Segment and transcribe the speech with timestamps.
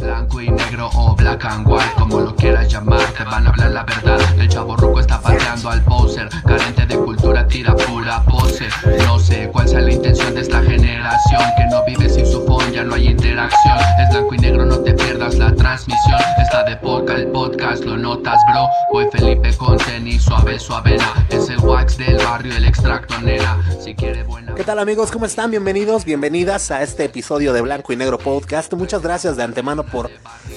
[0.00, 3.70] Blanco y negro o black and white, como lo quieras llamar, te van a hablar
[3.72, 4.20] la verdad.
[4.38, 8.68] El chavo ruco está pateando al poser, carente de cultura, tira pura pose.
[9.04, 12.72] No sé cuál sea la intención de esta generación, que no vive sin su phone,
[12.72, 13.78] ya no hay interacción.
[14.00, 16.20] Es blanco y negro, no te pierdas la transmisión.
[16.40, 18.68] Está de podcast, el podcast, lo notas, bro.
[18.92, 21.26] Voy Felipe con tenis, suave, suavena.
[21.28, 23.60] Es el wax del barrio, el extracto, nena.
[23.82, 24.54] Si quiere buena.
[24.54, 25.10] ¿Qué tal amigos?
[25.10, 25.50] ¿Cómo están?
[25.50, 28.72] Bienvenidos, bienvenidas a este episodio de Blanco y Negro Podcast.
[28.74, 30.10] Muchas gracias de antemano por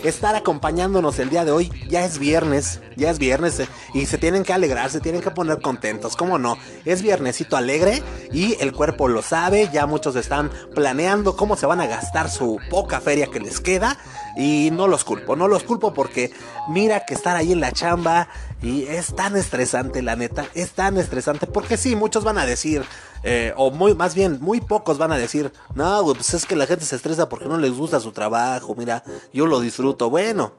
[0.04, 1.72] estar acompañándonos el día de hoy.
[1.90, 5.32] Ya es viernes, ya es viernes eh, y se tienen que alegrar, se tienen que
[5.32, 6.58] poner contentos, ¿cómo no?
[6.86, 11.82] Es viernesito alegre y el cuerpo lo sabe, ya muchos están planeando cómo se van
[11.82, 13.98] a gastar su poca feria que les queda
[14.38, 16.32] y no los culpo, no los culpo porque
[16.70, 18.28] mira que estar ahí en la chamba
[18.62, 22.84] y es tan estresante, la neta, es tan estresante porque sí, muchos van a decir,
[23.24, 26.68] eh, o muy, más bien, muy pocos van a decir, no, pues es que la
[26.68, 29.04] gente se estresa porque no les gusta su trabajo, mira,
[29.34, 30.10] yo lo disfruto.
[30.10, 30.54] Bueno,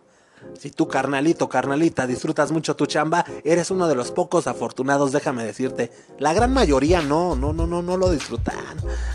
[0.58, 5.44] si tú, carnalito, carnalita, disfrutas mucho tu chamba, eres uno de los pocos afortunados, déjame
[5.44, 5.90] decirte.
[6.18, 8.56] La gran mayoría no, no, no, no, no lo disfrutan.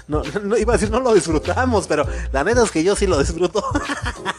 [0.08, 3.08] No, no iba a decir no lo disfrutamos, pero la neta es que yo sí
[3.08, 3.64] lo disfruto.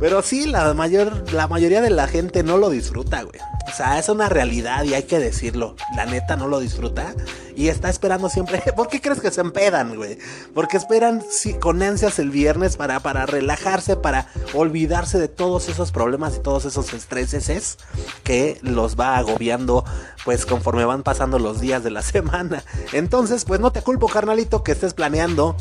[0.00, 3.40] pero sí, la mayor, la mayoría de la gente no lo disfruta, güey.
[3.68, 5.76] O sea, es una realidad y hay que decirlo.
[5.96, 7.14] La neta no lo disfruta
[7.60, 8.62] y está esperando siempre.
[8.76, 10.16] ¿Por qué crees que se empedan, güey?
[10.54, 11.22] Porque esperan
[11.60, 16.64] con ansias el viernes para, para relajarse, para olvidarse de todos esos problemas y todos
[16.64, 17.76] esos estreses
[18.24, 19.84] que los va agobiando,
[20.24, 22.64] pues conforme van pasando los días de la semana.
[22.94, 25.54] Entonces, pues no te culpo, carnalito, que estés planeando,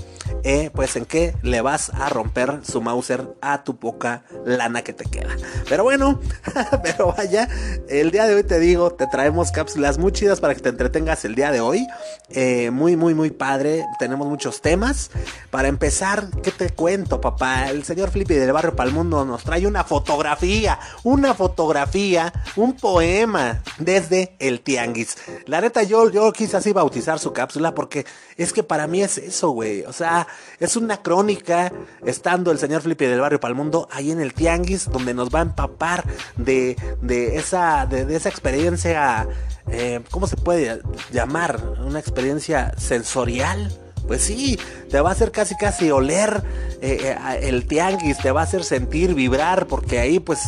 [0.45, 4.94] eh, pues en qué le vas a romper su Mauser a tu poca lana que
[4.94, 5.36] te queda.
[5.67, 6.22] Pero bueno,
[6.81, 7.50] pero vaya,
[7.89, 11.25] el día de hoy te digo, te traemos cápsulas muy chidas para que te entretengas
[11.25, 11.88] el día de hoy.
[12.31, 13.85] Eh, muy, muy, muy padre.
[13.97, 15.09] Tenemos muchos temas.
[15.49, 17.69] Para empezar, ¿qué te cuento, papá?
[17.69, 24.35] El señor Flippy del Barrio Palmundo nos trae una fotografía, una fotografía, un poema desde
[24.39, 25.17] el Tianguis.
[25.47, 28.05] La neta, yo, yo quise así bautizar su cápsula porque
[28.37, 29.83] es que para mí es eso, güey.
[29.83, 30.27] O sea,
[30.59, 31.71] es una crónica
[32.05, 35.43] estando el señor Flippy del Barrio Palmundo ahí en el Tianguis, donde nos va a
[35.43, 36.03] empapar
[36.37, 39.27] de, de, esa, de esa experiencia
[39.71, 40.81] eh, ¿cómo se puede
[41.11, 41.59] llamar?
[41.85, 43.71] Una experiencia sensorial.
[44.08, 46.43] Pues sí, te va a hacer casi casi oler
[46.82, 50.39] eh, eh, el tianguis, te va a hacer sentir, vibrar, porque ahí pues,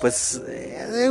[0.00, 0.40] pues,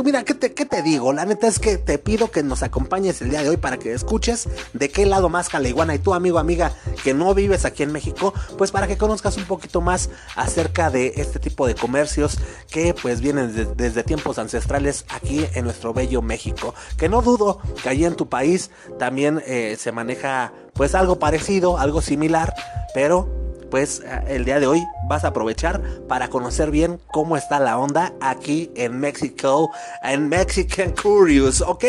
[0.04, 1.12] mira, ¿qué te, ¿qué te digo?
[1.12, 3.92] La neta es que te pido que nos acompañes el día de hoy para que
[3.92, 6.72] escuches de qué lado más Caleiguana y tú, amigo, amiga,
[7.02, 11.14] que no vives aquí en México, pues para que conozcas un poquito más acerca de
[11.16, 12.38] este tipo de comercios
[12.70, 16.74] que pues vienen desde tiempos ancestrales aquí en nuestro bello México.
[16.96, 19.42] Que no dudo que allí en tu país también
[19.76, 22.54] se maneja pues algo parecido, algo similar,
[22.94, 23.28] pero
[23.68, 27.78] pues eh, el día de hoy vas a aprovechar para conocer bien cómo está la
[27.78, 29.70] onda aquí en México,
[30.04, 31.84] en Mexican Curious, ¿ok?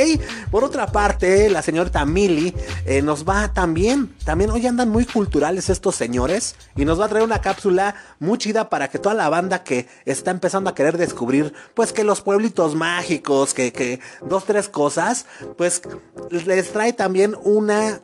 [0.50, 2.56] Por otra parte, la señorita Mili
[2.86, 7.10] eh, nos va también, también hoy andan muy culturales estos señores y nos va a
[7.10, 10.98] traer una cápsula muy chida para que toda la banda que está empezando a querer
[10.98, 15.28] descubrir, pues que los pueblitos mágicos, que, que dos, tres cosas,
[15.58, 15.84] pues
[16.32, 18.02] les trae también una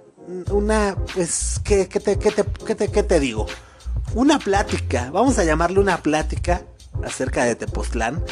[0.52, 3.48] una, pues, ¿qué, qué, te, qué, te, te, ¿qué te digo?
[4.14, 6.64] Una plática, vamos a llamarle una plática
[7.04, 8.24] acerca de Tepoztlán.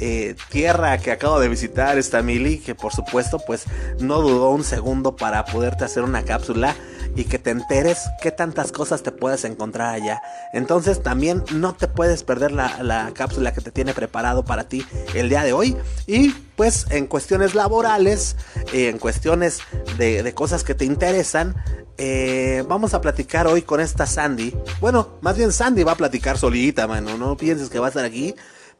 [0.00, 3.64] Eh, tierra que acabo de visitar esta Mili, que por supuesto pues
[4.00, 6.74] no dudó un segundo para poderte hacer una cápsula
[7.16, 10.20] y que te enteres qué tantas cosas te puedes encontrar allá.
[10.52, 14.84] Entonces también no te puedes perder la, cápsula que te tiene preparado para ti
[15.14, 15.76] el día de hoy.
[16.06, 18.36] Y pues en cuestiones laborales,
[18.72, 19.60] eh, en cuestiones
[19.96, 21.54] de, cosas que te interesan,
[21.98, 24.52] eh, vamos a platicar hoy con esta Sandy.
[24.80, 27.16] Bueno, más bien Sandy va a platicar solita, mano.
[27.16, 28.34] No pienses que va a estar aquí.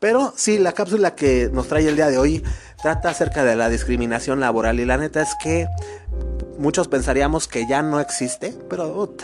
[0.04, 2.44] Pero sí, la cápsula que nos trae el día de hoy
[2.82, 4.78] trata acerca de la discriminación laboral.
[4.78, 5.66] Y la neta es que
[6.58, 9.14] muchos pensaríamos que ya no existe, pero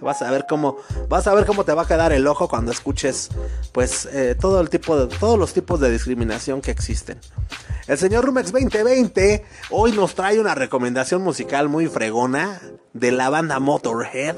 [0.00, 0.78] vas a ver cómo
[1.10, 3.28] vas a ver cómo te va a quedar el ojo cuando escuches
[3.72, 7.20] pues eh, todo el tipo de todos los tipos de discriminación que existen.
[7.86, 12.62] El señor Rumex 2020 hoy nos trae una recomendación musical muy fregona
[12.94, 14.36] de la banda Motorhead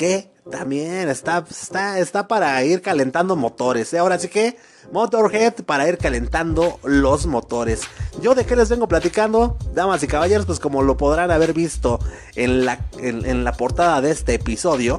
[0.00, 3.92] que también está está está para ir calentando motores.
[3.92, 3.98] ¿eh?
[3.98, 4.56] Ahora sí que
[4.92, 7.82] Motorhead para ir calentando los motores.
[8.22, 11.98] Yo de qué les vengo platicando, damas y caballeros, pues como lo podrán haber visto
[12.34, 14.98] en la, en, la portada de este episodio,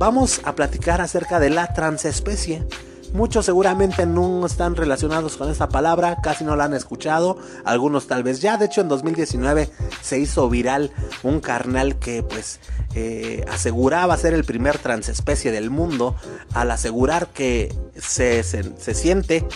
[0.00, 2.66] vamos a platicar acerca de la transespecie.
[3.12, 8.22] Muchos seguramente no están relacionados con esta palabra, casi no la han escuchado, algunos tal
[8.22, 8.56] vez ya.
[8.56, 9.70] De hecho, en 2019
[10.00, 10.92] se hizo viral
[11.22, 12.60] un carnal que pues
[12.94, 16.14] eh, aseguraba ser el primer transespecie del mundo
[16.54, 19.46] al asegurar que se, se siente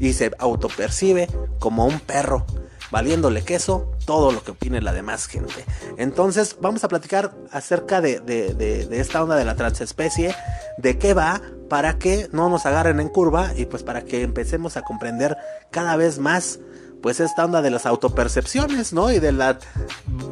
[0.00, 1.28] y se autopercibe
[1.58, 2.46] como un perro
[2.90, 5.64] valiéndole queso todo lo que opine la demás gente.
[5.96, 10.34] Entonces vamos a platicar acerca de, de, esta onda de la transespecie,
[10.78, 14.76] de qué va, para que no nos agarren en curva y pues para que empecemos
[14.76, 15.36] a comprender
[15.70, 16.60] cada vez más
[17.02, 19.10] pues esta onda de las autopercepciones, ¿no?
[19.12, 19.58] Y de la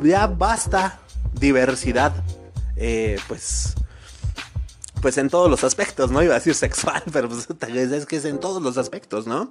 [0.02, 0.98] ya basta
[1.32, 2.12] diversidad,
[2.76, 3.74] eh, pues
[5.00, 6.22] pues en todos los aspectos, ¿no?
[6.22, 9.50] Iba a decir sexual, pero pues es que es en todos los aspectos, ¿no?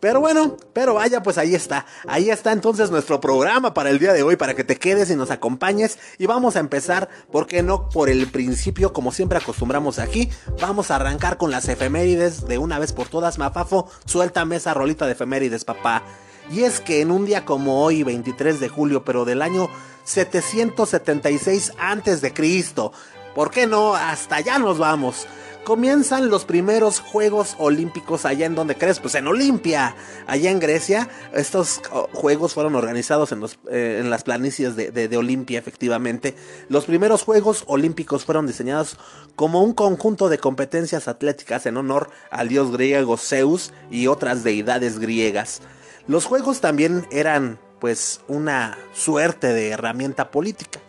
[0.00, 1.86] Pero bueno, pero vaya, pues ahí está.
[2.06, 5.16] Ahí está entonces nuestro programa para el día de hoy, para que te quedes y
[5.16, 5.98] nos acompañes.
[6.18, 7.88] Y vamos a empezar, ¿por qué no?
[7.88, 10.30] Por el principio, como siempre acostumbramos aquí.
[10.60, 13.38] Vamos a arrancar con las efemérides de una vez por todas.
[13.38, 16.02] Mafafo, suéltame esa rolita de efemérides, papá.
[16.50, 19.68] Y es que en un día como hoy, 23 de julio, pero del año
[20.04, 22.92] 776 antes de Cristo,
[23.36, 23.94] ¿Por qué no?
[23.94, 25.26] Hasta allá nos vamos.
[25.62, 29.94] Comienzan los primeros Juegos Olímpicos allá en donde crees, pues en Olimpia,
[30.26, 31.10] allá en Grecia.
[31.34, 36.34] Estos oh, Juegos fueron organizados en, los, eh, en las planicies de, de Olimpia, efectivamente.
[36.70, 38.96] Los primeros Juegos Olímpicos fueron diseñados
[39.34, 44.98] como un conjunto de competencias atléticas en honor al dios griego Zeus y otras deidades
[44.98, 45.60] griegas.
[46.08, 50.80] Los Juegos también eran pues una suerte de herramienta política,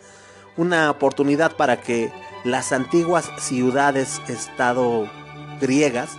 [0.56, 2.10] una oportunidad para que
[2.44, 5.08] las antiguas ciudades-estado
[5.60, 6.10] griegas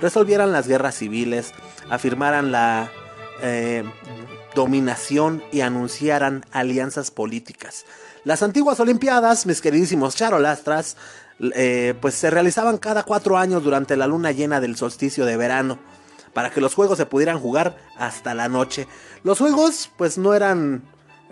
[0.00, 1.52] resolvieran las guerras civiles,
[1.90, 2.90] afirmaran la
[3.42, 3.84] eh,
[4.54, 7.84] dominación y anunciaran alianzas políticas.
[8.24, 10.96] Las antiguas Olimpiadas, mis queridísimos charolastras,
[11.40, 15.78] eh, pues se realizaban cada cuatro años durante la luna llena del solsticio de verano,
[16.32, 18.86] para que los juegos se pudieran jugar hasta la noche.
[19.22, 20.82] Los juegos, pues no eran,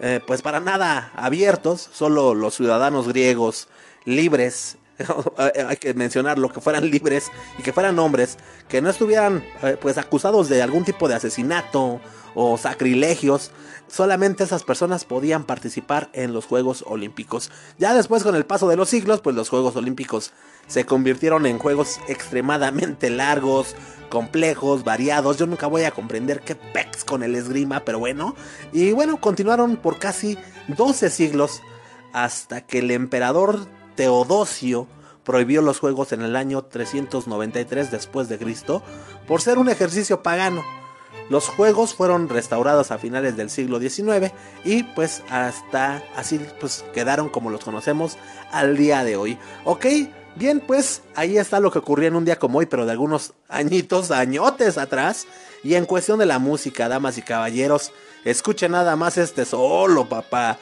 [0.01, 3.69] eh, pues para nada abiertos, solo los ciudadanos griegos
[4.07, 4.79] libres,
[5.37, 8.39] hay que mencionarlo, que fueran libres y que fueran hombres,
[8.69, 12.01] que no estuvieran eh, pues acusados de algún tipo de asesinato
[12.35, 13.51] o sacrilegios,
[13.89, 17.51] solamente esas personas podían participar en los Juegos Olímpicos.
[17.79, 20.33] Ya después con el paso de los siglos, pues los Juegos Olímpicos
[20.67, 23.75] se convirtieron en juegos extremadamente largos,
[24.11, 25.39] complejos, variados.
[25.39, 28.35] Yo nunca voy a comprender qué pex con el esgrima, pero bueno.
[28.73, 30.37] Y bueno, continuaron por casi
[30.69, 31.63] 12 siglos
[32.13, 34.87] hasta que el emperador Teodosio
[35.25, 38.83] prohibió los juegos en el año 393 después de Cristo
[39.27, 40.65] por ser un ejercicio pagano.
[41.29, 44.33] Los juegos fueron restaurados a finales del siglo XIX
[44.65, 48.17] y pues hasta así pues quedaron como los conocemos
[48.53, 49.37] al día de hoy.
[49.65, 49.87] Ok,
[50.37, 53.33] bien pues ahí está lo que ocurrió en un día como hoy, pero de algunos
[53.49, 55.27] añitos, añotes atrás.
[55.65, 57.91] Y en cuestión de la música, damas y caballeros,
[58.25, 60.59] escuchen nada más este solo, papá.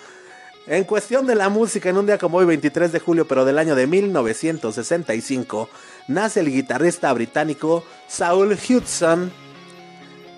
[0.67, 3.59] En cuestión de la música, en un día como hoy, 23 de julio, pero del
[3.59, 5.69] año de 1965,
[6.09, 9.31] nace el guitarrista británico Saul Hudson.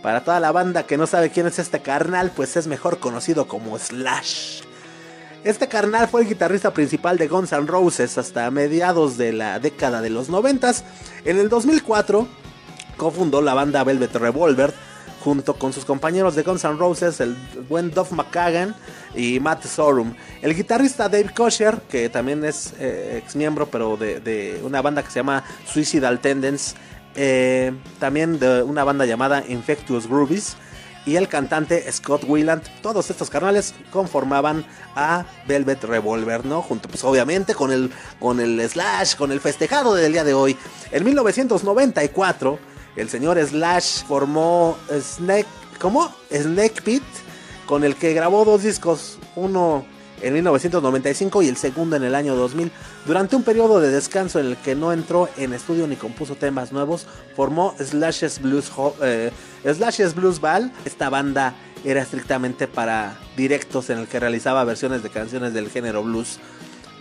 [0.02, 3.46] Para toda la banda que no sabe quién es este carnal, pues es mejor conocido
[3.46, 4.62] como Slash.
[5.44, 10.02] Este carnal fue el guitarrista principal de Guns N' Roses hasta mediados de la década
[10.02, 10.75] de los 90.
[11.25, 12.26] En el 2004
[12.96, 14.75] cofundó la banda Velvet Revolver
[15.26, 17.37] junto con sus compañeros de Guns N' Roses, el
[17.69, 18.76] buen Duff McKagan
[19.12, 20.14] y Matt Sorum.
[20.40, 25.11] El guitarrista Dave Kosher, que también es eh, ex miembro, pero de, una banda que
[25.11, 26.76] se llama Suicidal Tendence,
[27.17, 30.56] eh, también de una banda llamada Infectious Groovies.
[31.06, 34.64] Y el cantante Scott Weiland, todos estos carnales conformaban
[34.95, 36.62] a Velvet Revolver, ¿no?
[36.62, 37.90] Junto, pues obviamente, con el,
[38.21, 40.56] con el Slash, con el festejado del día de hoy.
[40.92, 45.47] En 1994 el señor Slash formó Snake,
[45.79, 46.15] ¿cómo?
[46.33, 47.03] Snake Pit,
[47.67, 49.85] con el que grabó dos discos, uno
[50.23, 52.73] en 1995 y el segundo en el año 2000.
[53.07, 56.73] Durante un periodo de descanso en el que no entró en estudio ni compuso temas
[56.73, 58.73] nuevos, formó Slash's Blues,
[59.03, 59.31] eh,
[60.15, 60.73] Blues Ball.
[60.85, 66.03] Esta banda era estrictamente para directos en el que realizaba versiones de canciones del género
[66.03, 66.38] blues.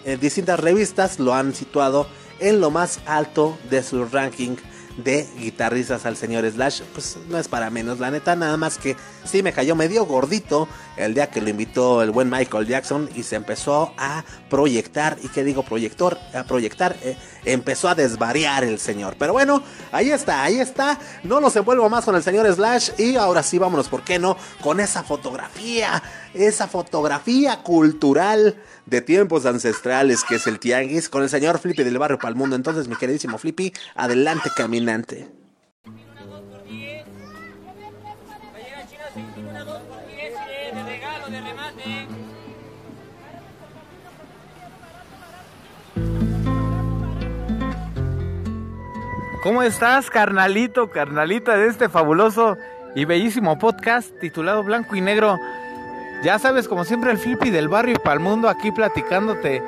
[0.04, 2.08] En distintas revistas lo han situado
[2.40, 4.58] en lo más alto de su ranking
[4.98, 8.96] de guitarristas al señor Slash, pues no es para menos, la neta, nada más que
[9.26, 13.24] sí me cayó medio gordito el día que lo invitó el buen Michael Jackson y
[13.24, 18.80] se empezó a proyectar, y qué digo proyector, a proyectar, eh, empezó a desvariar el
[18.80, 19.16] señor.
[19.20, 19.62] Pero bueno,
[19.92, 23.58] ahí está, ahí está, no nos envuelvo más con el señor Slash y ahora sí
[23.58, 24.38] vámonos, ¿por qué no?
[24.62, 26.02] Con esa fotografía,
[26.36, 31.98] esa fotografía cultural de tiempos ancestrales que es el tianguis con el señor Flippy del
[31.98, 32.56] barrio Palmundo.
[32.56, 35.28] Entonces, mi queridísimo Flippy, adelante caminante.
[49.46, 52.58] ¿Cómo estás, carnalito, carnalita de este fabuloso
[52.96, 55.38] y bellísimo podcast titulado Blanco y Negro?
[56.24, 59.62] Ya sabes, como siempre, el Flippy del barrio y para el mundo aquí platicándote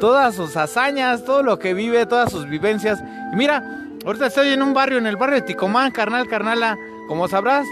[0.00, 3.00] todas sus hazañas, todo lo que vive, todas sus vivencias.
[3.32, 3.62] Y mira,
[4.04, 6.76] ahorita estoy en un barrio, en el barrio de Ticomán, carnal, carnala.
[7.06, 7.66] Como sabrás,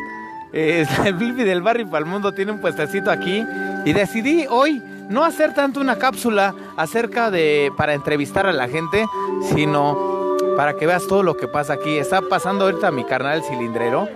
[0.52, 3.44] eh, el Flippy del barrio y para el mundo tiene un puestecito aquí.
[3.84, 9.06] Y decidí hoy no hacer tanto una cápsula acerca de para entrevistar a la gente,
[9.54, 11.96] sino para que veas todo lo que pasa aquí.
[11.96, 14.08] Está pasando ahorita mi carnal cilindrero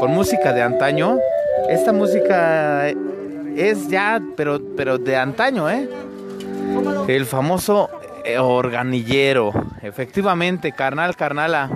[0.00, 1.18] con música de antaño.
[1.68, 2.88] Esta música
[3.56, 5.88] es ya, pero, pero de antaño, ¿eh?
[7.08, 7.90] El famoso
[8.24, 9.52] eh, organillero.
[9.82, 11.70] Efectivamente, carnal, carnala.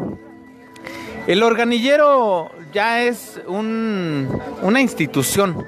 [1.26, 4.28] El organillero ya es un,
[4.62, 5.66] una institución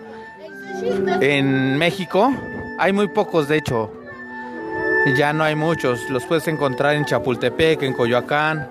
[1.21, 2.33] en México.
[2.79, 3.93] Hay muy pocos, de hecho.
[5.17, 6.09] Ya no hay muchos.
[6.11, 8.69] Los puedes encontrar en Chapultepec, en Coyoacán.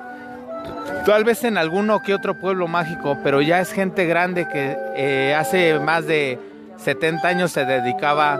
[1.05, 5.35] Tal vez en alguno que otro pueblo mágico, pero ya es gente grande que eh,
[5.35, 6.39] hace más de
[6.83, 8.39] 70 años se dedicaba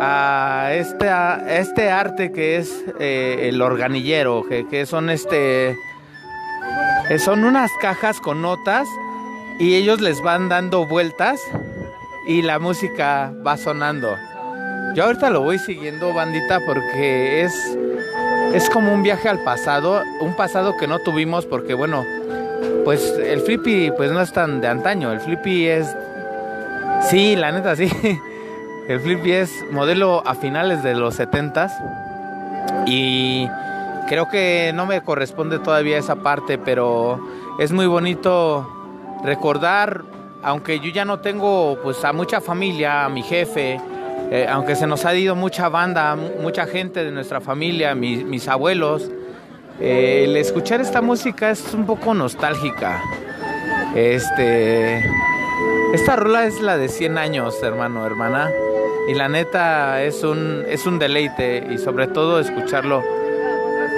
[0.00, 1.08] a este,
[1.48, 5.76] este arte que es eh, el organillero, que, que son este
[7.10, 8.86] eh, son unas cajas con notas
[9.58, 11.40] y ellos les van dando vueltas
[12.26, 14.16] y la música va sonando.
[14.94, 17.52] Yo ahorita lo voy siguiendo, bandita, porque es,
[18.54, 22.04] es como un viaje al pasado, un pasado que no tuvimos porque, bueno,
[22.84, 25.94] pues el flippy pues no es tan de antaño, el flippy es,
[27.08, 27.90] sí, la neta, sí,
[28.88, 31.70] el flippy es modelo a finales de los 70s
[32.86, 33.48] y
[34.08, 37.20] creo que no me corresponde todavía esa parte, pero
[37.58, 38.68] es muy bonito
[39.24, 40.02] recordar,
[40.42, 43.80] aunque yo ya no tengo pues a mucha familia, a mi jefe,
[44.30, 49.10] eh, aunque se nos ha ido mucha banda, mucha gente de nuestra familia, mis abuelos,
[49.80, 53.02] eh, el escuchar esta música es un poco nostálgica.
[53.94, 55.02] Este,
[55.92, 58.50] esta rola es la de 100 años, hermano, hermana,
[59.08, 63.02] y la neta es un es un deleite y sobre todo escucharlo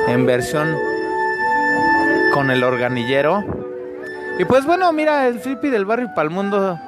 [0.09, 0.75] en versión
[2.33, 3.45] con el organillero.
[4.39, 6.79] Y pues bueno, mira, el flippy del barrio Palmundo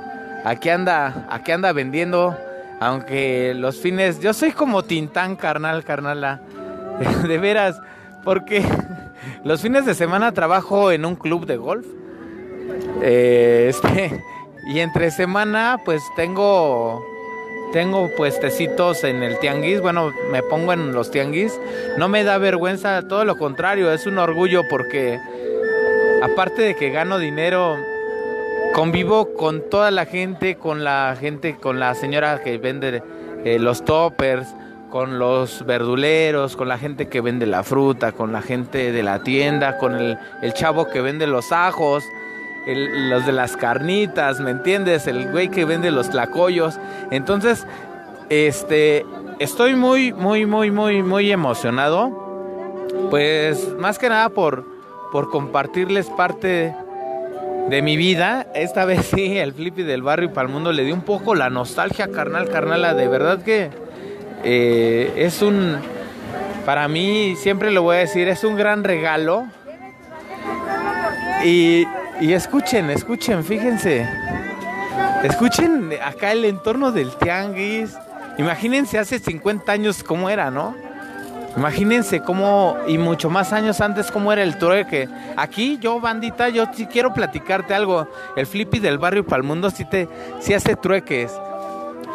[0.44, 2.36] aquí anda, aquí anda vendiendo,
[2.80, 6.40] aunque los fines, yo soy como Tintán, carnal, carnala,
[7.26, 7.80] de veras,
[8.22, 8.64] porque
[9.44, 11.86] los fines de semana trabajo en un club de golf.
[13.02, 14.22] Eh, este,
[14.66, 17.04] y entre semana pues tengo
[17.74, 21.60] tengo puestecitos en el tianguis, bueno, me pongo en los tianguis.
[21.98, 25.18] No me da vergüenza, todo lo contrario, es un orgullo porque
[26.22, 27.76] aparte de que gano dinero,
[28.74, 33.02] convivo con toda la gente, con la gente, con la señora que vende
[33.44, 34.54] eh, los toppers,
[34.88, 39.24] con los verduleros, con la gente que vende la fruta, con la gente de la
[39.24, 42.04] tienda, con el, el chavo que vende los ajos
[42.66, 45.06] los de las carnitas, ¿me entiendes?
[45.06, 46.78] El güey que vende los tlacoyos.
[47.10, 47.66] Entonces,
[48.30, 49.04] este,
[49.38, 52.22] estoy muy, muy, muy, muy, muy emocionado.
[53.10, 54.64] Pues más que nada por,
[55.12, 56.74] por compartirles parte
[57.68, 58.46] de mi vida.
[58.54, 61.50] Esta vez sí, el flippy del barrio para el mundo le dio un poco la
[61.50, 62.94] nostalgia carnal, carnala.
[62.94, 63.70] De verdad que
[64.42, 65.76] eh, es un,
[66.64, 69.46] para mí, siempre lo voy a decir, es un gran regalo.
[71.44, 71.86] Y
[72.20, 74.08] y escuchen, escuchen, fíjense.
[75.22, 77.96] Escuchen acá el entorno del tianguis.
[78.38, 80.74] Imagínense hace 50 años cómo era, ¿no?
[81.56, 85.08] Imagínense cómo, y mucho más años antes, cómo era el trueque.
[85.36, 88.08] Aquí yo, bandita, yo sí quiero platicarte algo.
[88.36, 90.08] El flippy del barrio Palmundo sí, te,
[90.40, 91.32] sí hace trueques.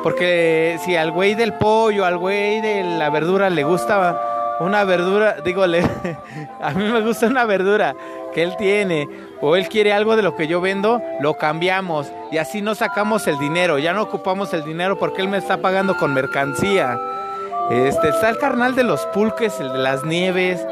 [0.04, 4.20] Porque si al güey del pollo, al güey de la verdura le gusta
[4.60, 5.64] una verdura, digo,
[6.62, 7.96] a mí me gusta una verdura
[8.34, 9.08] que él tiene
[9.42, 13.28] o él quiere algo de lo que yo vendo, lo cambiamos y así no sacamos
[13.28, 17.00] el dinero, ya no ocupamos el dinero porque él me está pagando con mercancía.
[17.70, 20.66] Este, está el carnal de los pulques, el de las nieves.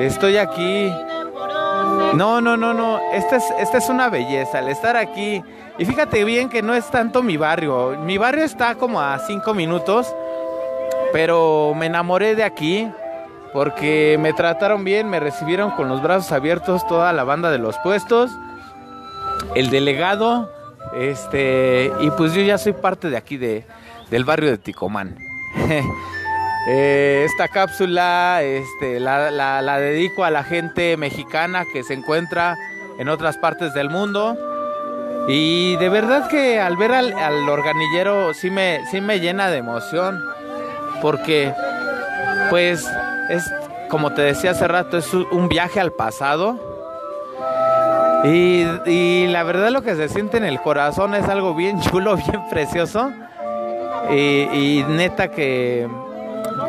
[0.00, 0.92] Estoy aquí.
[2.14, 3.00] No, no, no, no.
[3.12, 5.42] Esta es, esta es una belleza, el estar aquí.
[5.78, 7.96] Y fíjate bien que no es tanto mi barrio.
[8.00, 10.12] Mi barrio está como a cinco minutos.
[11.12, 12.88] Pero me enamoré de aquí
[13.52, 17.76] porque me trataron bien, me recibieron con los brazos abiertos toda la banda de los
[17.78, 18.30] puestos,
[19.54, 20.52] el delegado,
[20.94, 23.64] este, y pues yo ya soy parte de aquí de,
[24.10, 25.16] del barrio de Ticomán.
[26.68, 32.54] Eh, esta cápsula este, la, la, dedico a la gente mexicana que se encuentra
[32.98, 34.36] en otras partes del mundo.
[35.26, 39.56] Y de verdad que al ver al, al organillero sí me, sí me llena de
[39.56, 40.22] emoción.
[41.00, 41.54] Porque
[42.50, 42.86] pues
[43.30, 43.44] es,
[43.88, 46.58] como te decía hace rato, es un viaje al pasado.
[48.24, 52.42] Y, la verdad lo que se siente en el corazón es algo bien chulo, bien
[52.50, 53.10] precioso.
[54.10, 55.88] Y, neta que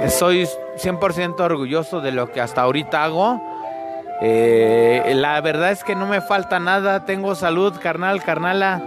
[0.09, 3.41] soy 100% orgulloso de lo que hasta ahorita hago.
[4.21, 8.81] Eh, la verdad es que no me falta nada, tengo salud, carnal, carnala.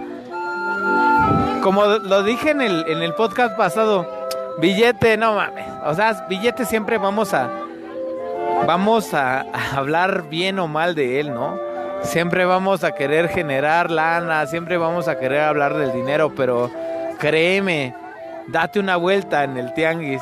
[1.61, 4.07] Como lo dije en el, en el podcast pasado,
[4.59, 5.65] billete, no mames.
[5.85, 7.49] O sea, billete siempre vamos a,
[8.65, 9.45] vamos a
[9.75, 11.59] hablar bien o mal de él, ¿no?
[12.03, 16.69] Siempre vamos a querer generar lana, siempre vamos a querer hablar del dinero, pero
[17.19, 17.95] créeme,
[18.47, 20.21] date una vuelta en el tianguis,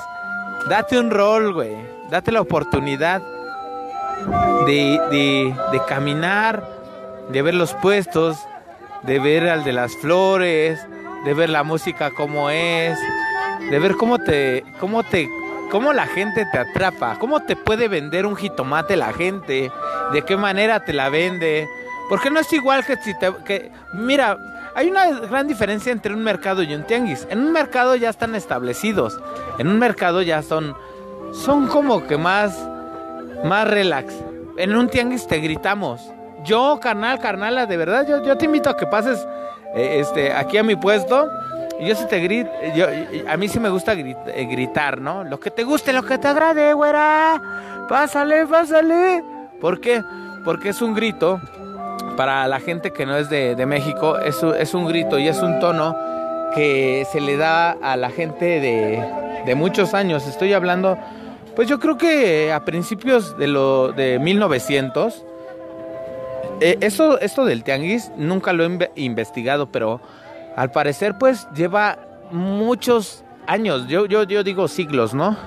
[0.69, 1.75] date un rol, güey,
[2.09, 3.21] date la oportunidad
[4.65, 6.63] de, de, de caminar,
[7.29, 8.37] de ver los puestos,
[9.03, 10.79] de ver al de las flores,
[11.25, 12.97] de ver la música como es,
[13.69, 15.29] de ver cómo te, cómo te
[15.73, 19.71] cómo la gente te atrapa, cómo te puede vender un jitomate la gente,
[20.13, 21.67] de qué manera te la vende.
[22.09, 23.33] Porque no es igual que si te...
[23.43, 24.37] Que, mira,
[24.75, 27.25] hay una gran diferencia entre un mercado y un tianguis.
[27.31, 29.19] En un mercado ya están establecidos.
[29.57, 30.77] En un mercado ya son...
[31.33, 32.55] Son como que más...
[33.43, 34.13] Más relax.
[34.57, 36.01] En un tianguis te gritamos.
[36.45, 39.25] Yo, carnal, carnala, de verdad, yo, yo te invito a que pases
[39.73, 41.31] eh, este, aquí a mi puesto
[41.81, 42.85] yo sí te grito, yo,
[43.27, 45.23] a mí sí me gusta eh, gritar, ¿no?
[45.23, 47.41] Lo que te guste, lo que te agrade, güera.
[47.89, 49.23] Pásale, pásale.
[49.59, 50.01] ¿Por qué?
[50.45, 51.41] Porque es un grito,
[52.15, 55.59] para la gente que no es de, México, es, es un grito y es un
[55.59, 55.95] tono
[56.53, 59.03] que se le da a la gente de,
[59.45, 60.27] de muchos años.
[60.27, 60.97] Estoy hablando,
[61.55, 65.25] pues yo creo que a principios de, lo, de 1900.
[66.61, 69.99] Eh, esto del tianguis nunca lo he investigado, pero
[70.55, 71.97] al parecer pues lleva
[72.31, 75.37] muchos años, yo, yo, yo digo siglos, ¿no?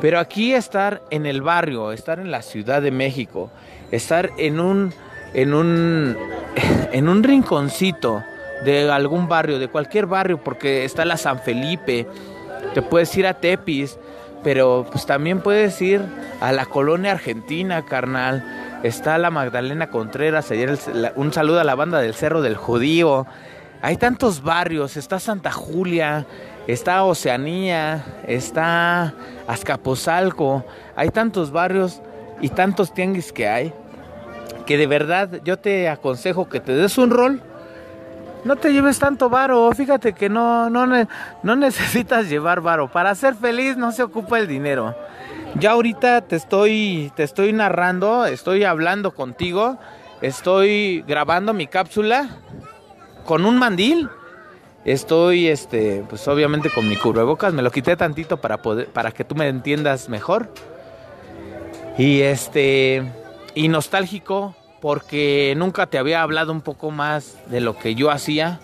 [0.00, 3.50] Pero aquí estar en el barrio, estar en la Ciudad de México,
[3.90, 4.92] estar en un,
[5.34, 6.16] en un,
[6.92, 8.22] en un rinconcito
[8.64, 12.06] de algún barrio, de cualquier barrio, porque está la San Felipe,
[12.74, 13.98] te puedes ir a Tepis,
[14.44, 16.00] pero pues también puedes ir
[16.40, 18.44] a la colonia argentina, carnal.
[18.82, 20.78] Está la Magdalena Contreras, ayer
[21.16, 23.26] un saludo a la banda del Cerro del Judío,
[23.80, 26.26] hay tantos barrios, está Santa Julia,
[26.66, 29.14] está Oceanía, está
[29.46, 30.64] Azcapotzalco,
[30.96, 32.02] hay tantos barrios
[32.40, 33.72] y tantos tianguis que hay,
[34.66, 37.42] que de verdad yo te aconsejo que te des un rol.
[38.44, 40.86] No te lleves tanto varo, fíjate que no, no,
[41.42, 42.88] no necesitas llevar varo.
[42.88, 44.94] Para ser feliz no se ocupa el dinero.
[45.56, 49.78] Ya ahorita te estoy, te estoy narrando, estoy hablando contigo,
[50.20, 52.28] estoy grabando mi cápsula
[53.28, 54.08] con un mandil.
[54.86, 59.22] Estoy, este, pues obviamente con mi cubrebocas, me lo quité tantito para poder, para que
[59.22, 60.50] tú me entiendas mejor.
[61.98, 63.02] Y este,
[63.54, 68.60] y nostálgico porque nunca te había hablado un poco más de lo que yo hacía,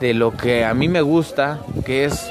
[0.00, 2.28] de lo que a mí me gusta, que es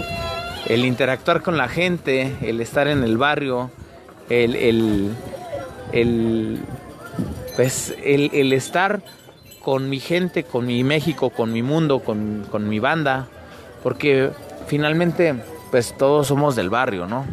[0.67, 3.71] el interactuar con la gente, el estar en el barrio,
[4.29, 5.15] el, el,
[5.91, 6.59] el
[7.55, 9.01] pues el, el estar
[9.63, 13.27] con mi gente, con mi México, con mi mundo, con, mi banda,
[13.81, 14.29] porque
[14.67, 15.35] finalmente
[15.71, 17.25] pues todos somos del barrio, ¿no?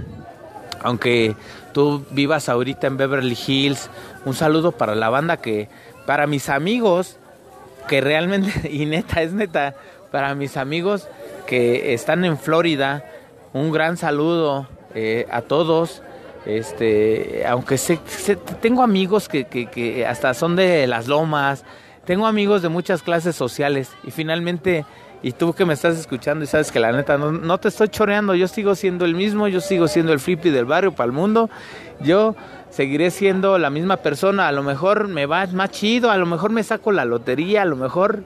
[0.83, 1.35] Aunque
[1.75, 3.91] tú vivas ahorita en Beverly Hills,
[4.25, 5.69] un saludo para la banda que,
[6.07, 7.19] para mis amigos,
[7.89, 9.75] que realmente, y neta, es neta,
[10.13, 11.09] para mis amigos
[11.49, 13.05] que están en Florida,
[13.53, 16.03] un gran saludo eh, a todos.
[16.47, 17.99] Este, aunque sé,
[18.63, 21.65] tengo amigos que, que, que hasta son de las lomas,
[22.05, 24.85] tengo amigos de muchas clases sociales y finalmente,
[25.23, 28.35] y tú que me estás escuchando y sabes que la neta no, te estoy choreando,
[28.35, 31.51] yo sigo siendo el mismo, yo sigo siendo el flippy del barrio para el mundo,
[32.01, 32.35] yo
[32.71, 36.51] seguiré siendo la misma persona, a lo mejor me va más chido, a lo mejor
[36.51, 38.25] me saco la lotería, a lo mejor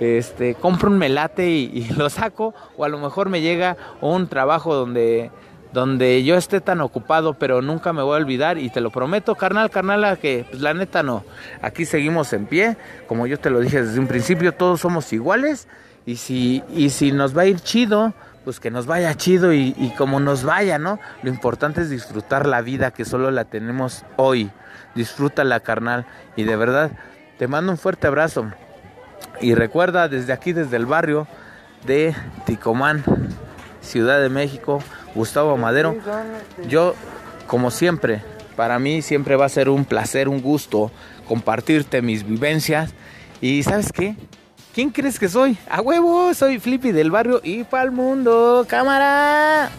[0.00, 4.74] este compro un melate y lo saco, o a lo mejor me llega un trabajo
[4.74, 5.30] donde
[5.74, 9.34] donde yo esté tan ocupado, pero nunca me voy a olvidar y te lo prometo,
[9.34, 11.24] carnal, carnal, que pues, la neta no.
[11.60, 12.76] Aquí seguimos en pie,
[13.08, 15.66] como yo te lo dije desde un principio, todos somos iguales
[16.06, 19.74] y si y si nos va a ir chido, pues que nos vaya chido y,
[19.76, 21.00] y como nos vaya, ¿no?
[21.24, 24.50] Lo importante es disfrutar la vida que solo la tenemos hoy.
[24.94, 26.06] Disfrútala, carnal,
[26.36, 26.92] y de verdad
[27.36, 28.46] te mando un fuerte abrazo.
[29.40, 31.26] Y recuerda desde aquí desde el barrio
[31.84, 32.14] de
[32.46, 33.02] Ticomán,
[33.84, 34.82] Ciudad de México,
[35.14, 35.96] Gustavo Madero.
[36.68, 36.94] Yo,
[37.46, 38.22] como siempre,
[38.56, 40.90] para mí siempre va a ser un placer, un gusto
[41.28, 42.92] compartirte mis vivencias.
[43.40, 44.16] Y ¿sabes qué?
[44.74, 45.56] ¿Quién crees que soy?
[45.70, 48.66] A huevo, soy Flippy del barrio y para el mundo.
[48.68, 49.70] ¡Cámara!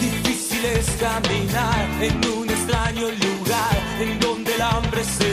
[0.00, 5.29] Difícil es caminar en un extraño lugar en donde del hambre se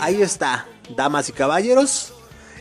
[0.00, 0.66] Ahí está,
[0.96, 2.12] damas y caballeros.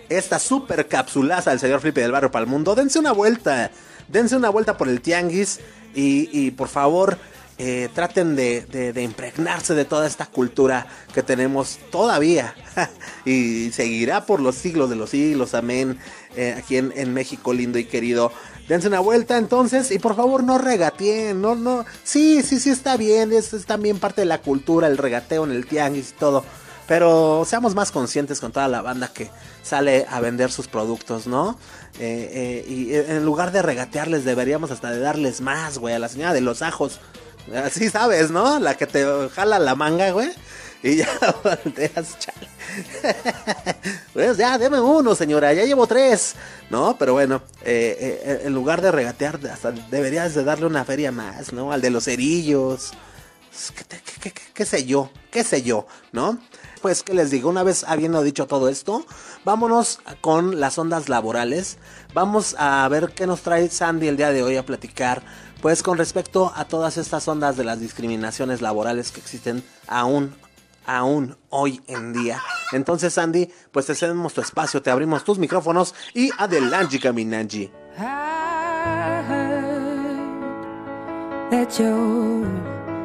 [0.10, 2.76] Esta super capsulaza del señor Flippy del Barrio para el Mundo.
[2.76, 3.72] Dense una vuelta.
[4.08, 5.60] Dense una vuelta por el tianguis.
[5.94, 7.18] Y, por favor,
[7.58, 12.56] eh, traten de, impregnarse de toda esta cultura que tenemos todavía.
[13.26, 15.54] y seguirá por los siglos de los siglos.
[15.54, 16.00] Amén.
[16.36, 18.32] Eh, aquí en, en México lindo y querido.
[18.68, 22.98] Dense una vuelta entonces y por favor no regateen, no, no, sí, sí, sí está
[22.98, 26.44] bien, es, también parte de la cultura, el regateo en el tianguis y todo,
[26.86, 29.30] pero seamos más conscientes con toda la banda que
[29.64, 31.58] sale a vender sus productos, ¿no?
[32.00, 36.10] Eh, eh, y en lugar de regatearles deberíamos hasta de darles más, güey, a la
[36.10, 37.00] señora de los ajos,
[37.56, 38.60] así sabes, ¿no?
[38.60, 40.30] La que te jala la manga, güey.
[40.84, 41.08] Y ya
[41.44, 42.48] volteas, chale.
[44.13, 46.36] pues ya, deme uno, señora, ya llevo tres.
[46.70, 51.12] No, pero bueno, eh, eh, en lugar de regatear, hasta deberías de darle una feria
[51.12, 51.72] más, ¿no?
[51.72, 52.92] Al de los cerillos.
[54.22, 55.10] ¿Qué, qué, sé yo?
[55.32, 55.88] ¿Qué sé yo?
[56.12, 56.38] ¿No?
[56.82, 57.50] Pues, ¿qué les digo?
[57.50, 59.04] Una vez habiendo dicho todo esto,
[59.44, 61.78] vámonos con las ondas laborales.
[62.13, 65.24] Vamos a ver qué nos trae Sandy el día de hoy a platicar
[65.62, 70.36] pues con respecto a todas estas ondas de las discriminaciones laborales que existen aún
[70.88, 72.41] aún hoy en día.
[72.71, 77.71] Entonces, Sandy, pues te cedemos tu espacio, te abrimos tus micrófonos y adelante, Caminanji.
[81.50, 82.45] That you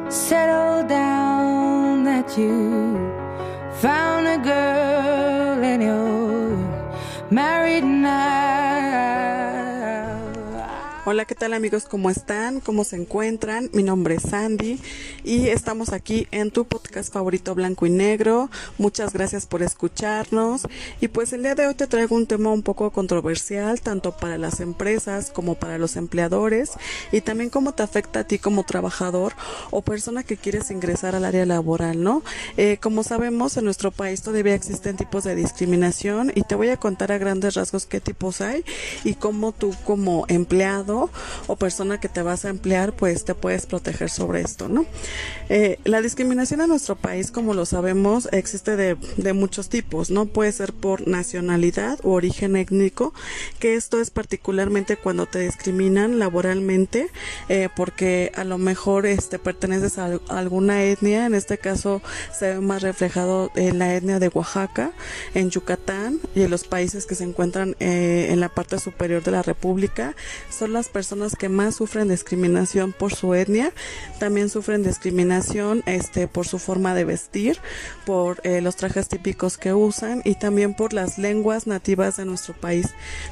[0.09, 2.97] settled down, that you
[3.81, 6.57] found a girl and you're
[7.29, 8.62] married now.
[11.05, 11.83] Hola, ¿qué tal amigos?
[11.83, 12.61] ¿Cómo están?
[12.61, 13.69] ¿Cómo se encuentran?
[13.73, 14.79] Mi nombre es Sandy
[15.25, 18.49] y estamos aquí en tu podcast favorito blanco y negro.
[18.77, 20.65] Muchas gracias por escucharnos
[21.01, 24.37] y pues el día de hoy te traigo un tema un poco controversial tanto para
[24.37, 26.71] las empresas como para los empleadores
[27.11, 29.33] y también cómo te afecta a ti como trabajador
[29.71, 32.23] o persona que quieres ingresar al área laboral, ¿no?
[32.55, 36.77] Eh, como sabemos en nuestro país todavía existen tipos de discriminación y te voy a
[36.77, 38.63] contar a grandes rasgos qué tipos hay
[39.03, 40.92] y cómo tú como empleado
[41.47, 44.85] o persona que te vas a emplear, pues te puedes proteger sobre esto, ¿no?
[45.49, 50.25] Eh, la discriminación en nuestro país, como lo sabemos, existe de, de, muchos tipos, ¿no?
[50.25, 53.13] Puede ser por nacionalidad o origen étnico,
[53.59, 57.09] que esto es particularmente cuando te discriminan laboralmente,
[57.49, 62.01] eh, porque a lo mejor este, perteneces a, alguna etnia, en este caso
[62.37, 64.91] se ve más reflejado en la etnia de Oaxaca,
[65.33, 69.31] en Yucatán y en los países que se encuentran eh, en la parte superior de
[69.31, 70.15] la República,
[70.49, 73.71] son las personas que más sufren discriminación por su etnia,
[74.19, 77.59] también sufren discriminación este por su forma de vestir,
[78.05, 82.53] por eh, los trajes típicos que usan y también por las lenguas nativas de nuestro
[82.53, 82.87] país,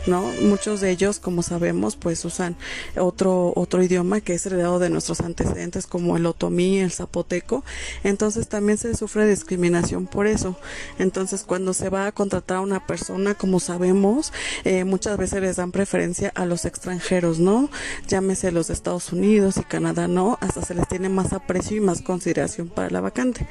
[0.07, 0.21] ¿no?
[0.41, 2.55] Muchos de ellos, como sabemos, pues usan
[2.97, 7.63] otro otro idioma que es heredado de nuestros antecedentes como el otomí, el zapoteco,
[8.03, 10.55] entonces también se sufre discriminación por eso.
[10.99, 14.33] Entonces, cuando se va a contratar a una persona, como sabemos,
[14.63, 17.69] eh, muchas veces les dan preferencia a los extranjeros, ¿no?
[18.07, 20.37] Llámese los Estados Unidos y Canadá, ¿no?
[20.41, 23.47] Hasta se les tiene más aprecio y más consideración para la vacante.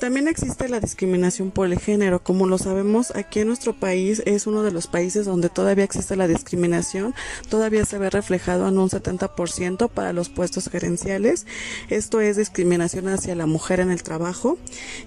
[0.00, 2.22] También existe la discriminación por el género.
[2.22, 6.16] Como lo sabemos, aquí en nuestro país es uno de los países donde todavía existe
[6.16, 7.14] la discriminación.
[7.48, 11.46] Todavía se ve reflejado en un 70% para los puestos gerenciales.
[11.88, 14.58] Esto es discriminación hacia la mujer en el trabajo.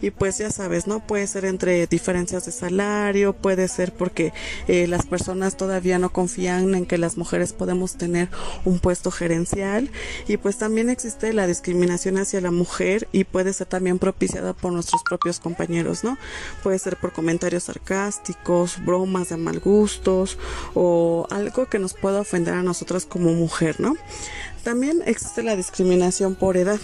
[0.01, 1.05] Y pues ya sabes, ¿no?
[1.05, 4.33] Puede ser entre diferencias de salario, puede ser porque
[4.67, 8.29] eh, las personas todavía no confían en que las mujeres podemos tener
[8.65, 9.91] un puesto gerencial.
[10.27, 14.76] Y pues también existe la discriminación hacia la mujer y puede ser también propiciada por
[14.77, 16.17] nuestros propios compañeros, ¿no?
[16.63, 20.37] Puede ser por comentarios sarcásticos, bromas de mal gustos
[20.73, 23.95] o algo que nos pueda ofender a nosotros como mujer, ¿no?
[24.63, 26.79] También existe la discriminación por edad.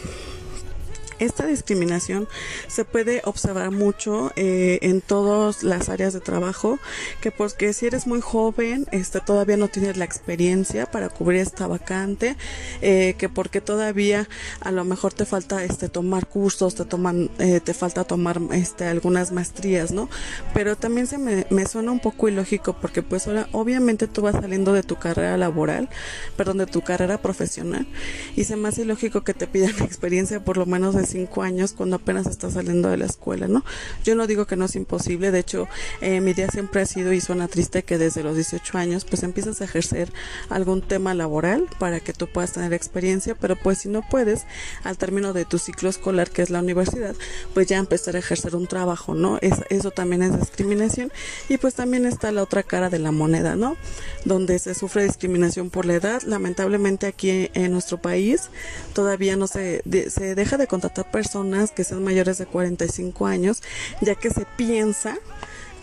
[1.19, 2.27] Esta discriminación
[2.67, 6.79] se puede observar mucho eh, en todas las áreas de trabajo,
[7.21, 11.67] que porque si eres muy joven, este, todavía no tienes la experiencia para cubrir esta
[11.67, 12.35] vacante,
[12.81, 14.27] eh, que porque todavía
[14.59, 18.85] a lo mejor te falta este tomar cursos, te toman, eh, te falta tomar este
[18.85, 20.09] algunas maestrías, ¿no?
[20.53, 24.73] Pero también se me, me suena un poco ilógico porque pues obviamente tú vas saliendo
[24.73, 25.89] de tu carrera laboral,
[26.35, 27.87] perdón, de tu carrera profesional,
[28.35, 31.97] y se me ilógico que te pidan experiencia por lo menos de 45 años cuando
[31.97, 33.63] apenas estás saliendo de la escuela, ¿no?
[34.03, 35.67] Yo no digo que no es imposible, de hecho,
[36.01, 39.23] eh, mi idea siempre ha sido y suena triste que desde los 18 años pues
[39.23, 40.11] empiezas a ejercer
[40.49, 44.45] algún tema laboral para que tú puedas tener experiencia, pero pues si no puedes,
[44.83, 47.15] al término de tu ciclo escolar, que es la universidad,
[47.53, 49.37] pues ya empezar a ejercer un trabajo, ¿no?
[49.41, 51.11] Es, eso también es discriminación
[51.47, 53.77] y pues también está la otra cara de la moneda, ¿no?
[54.25, 58.49] Donde se sufre discriminación por la edad, lamentablemente aquí en nuestro país
[58.93, 63.63] todavía no se, se deja de contratar personas que sean mayores de 45 años,
[64.01, 65.17] ya que se piensa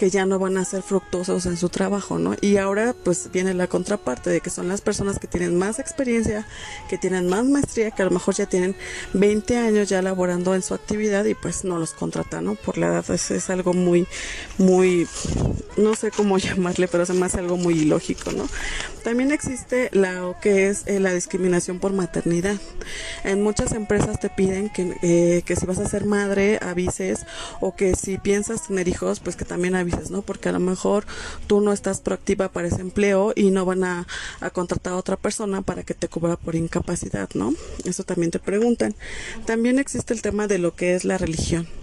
[0.01, 2.35] que ya no van a ser fructuosos en su trabajo, ¿no?
[2.41, 6.47] Y ahora pues viene la contraparte de que son las personas que tienen más experiencia,
[6.89, 8.75] que tienen más maestría, que a lo mejor ya tienen
[9.13, 12.55] 20 años ya laborando en su actividad y pues no los contratan, ¿no?
[12.55, 14.07] Por la edad es, algo muy,
[14.57, 15.07] muy,
[15.77, 18.49] no sé cómo llamarle, pero se me algo muy ilógico, ¿no?
[19.05, 22.57] También existe lo que es eh, la discriminación por maternidad.
[23.23, 27.27] En muchas empresas te piden que, eh, que si vas a ser madre avises
[27.61, 30.23] o que si piensas tener hijos pues que también avises ¿no?
[30.23, 31.05] Porque a lo mejor
[31.47, 34.07] tú no estás proactiva para ese empleo y no van a,
[34.41, 37.55] a contratar a otra persona para que te cubra por incapacidad, ¿no?
[37.85, 38.95] Eso también te preguntan.
[39.47, 41.80] También existe el tema de lo que es la religión.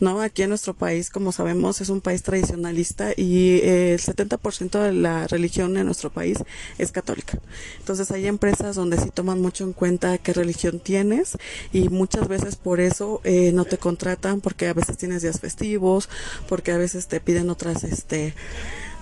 [0.00, 0.20] ¿No?
[0.20, 4.92] Aquí en nuestro país, como sabemos, es un país tradicionalista y eh, el 70% de
[4.92, 6.38] la religión en nuestro país
[6.78, 7.38] es católica.
[7.78, 11.36] Entonces hay empresas donde sí toman mucho en cuenta qué religión tienes
[11.72, 16.08] y muchas veces por eso eh, no te contratan porque a veces tienes días festivos,
[16.48, 18.34] porque a veces te piden otras, este,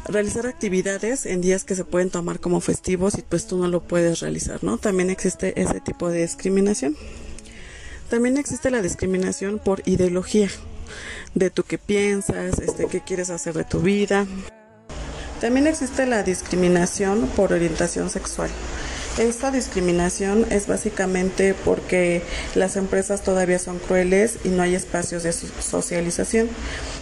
[0.06, 3.82] realizar actividades en días que se pueden tomar como festivos y pues tú no lo
[3.82, 4.78] puedes realizar, ¿no?
[4.78, 6.96] También existe ese tipo de discriminación.
[8.10, 10.48] También existe la discriminación por ideología,
[11.34, 14.26] de tú qué piensas, este, qué quieres hacer de tu vida.
[15.42, 18.48] También existe la discriminación por orientación sexual.
[19.18, 22.22] Esta discriminación es básicamente porque
[22.54, 26.48] las empresas todavía son crueles y no hay espacios de socialización.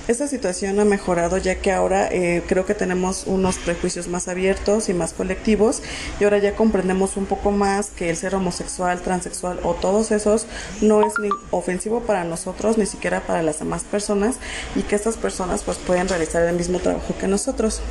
[0.08, 4.88] Esta situación ha mejorado ya que ahora eh, creo que tenemos unos prejuicios más abiertos
[4.88, 5.82] y más colectivos
[6.18, 10.46] y ahora ya comprendemos un poco más que el ser homosexual, transexual o todos esos
[10.80, 14.36] no es ni ofensivo para nosotros ni siquiera para las demás personas
[14.74, 17.82] y que estas personas pues pueden realizar el mismo trabajo que nosotros.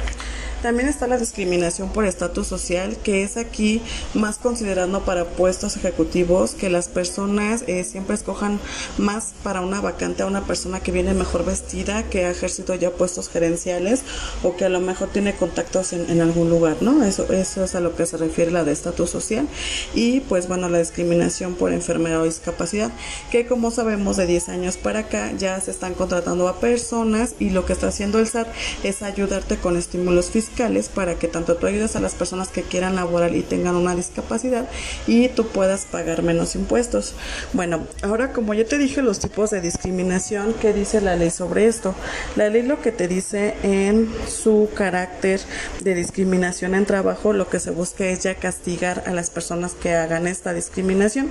[0.65, 3.83] También está la discriminación por estatus social, que es aquí
[4.15, 8.59] más considerando para puestos ejecutivos que las personas eh, siempre escojan
[8.97, 12.89] más para una vacante a una persona que viene mejor vestida, que ha ejercido ya
[12.89, 14.01] puestos gerenciales
[14.41, 17.03] o que a lo mejor tiene contactos en, algún lugar, ¿no?
[17.03, 19.47] Eso, eso es a lo que se refiere la de estatus social.
[19.93, 22.89] Y pues bueno, la discriminación por enfermedad o discapacidad,
[23.29, 27.51] que como sabemos de 10 años para acá ya se están contratando a personas y
[27.51, 28.47] lo que está haciendo el SAT
[28.83, 30.54] es ayudarte con estímulos fiscales
[30.93, 34.69] para que tanto tú ayudes a las personas que quieran laborar y tengan una discapacidad
[35.05, 37.13] y tú puedas pagar menos impuestos.
[37.51, 41.65] Bueno, ahora como ya te dije los tipos de discriminación, ¿qué dice la ley sobre
[41.65, 41.93] esto?
[42.37, 45.41] La ley lo que te dice en su carácter
[45.81, 49.93] de discriminación en trabajo, lo que se busca es ya castigar a las personas que
[49.93, 51.27] hagan esta discriminación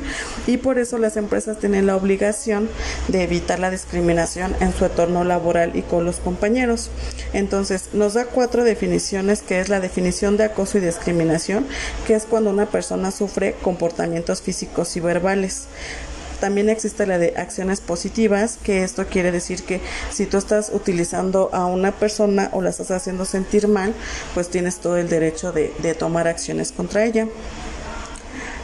[0.46, 2.68] y por eso las empresas tienen la obligación
[3.08, 6.90] de evitar la discriminación en su entorno laboral y con los compañeros.
[7.32, 9.13] Entonces, nos da cuatro definiciones
[9.46, 11.66] que es la definición de acoso y discriminación,
[12.06, 15.66] que es cuando una persona sufre comportamientos físicos y verbales.
[16.40, 21.48] También existe la de acciones positivas, que esto quiere decir que si tú estás utilizando
[21.52, 23.94] a una persona o la estás haciendo sentir mal,
[24.34, 27.28] pues tienes todo el derecho de, tomar acciones contra ella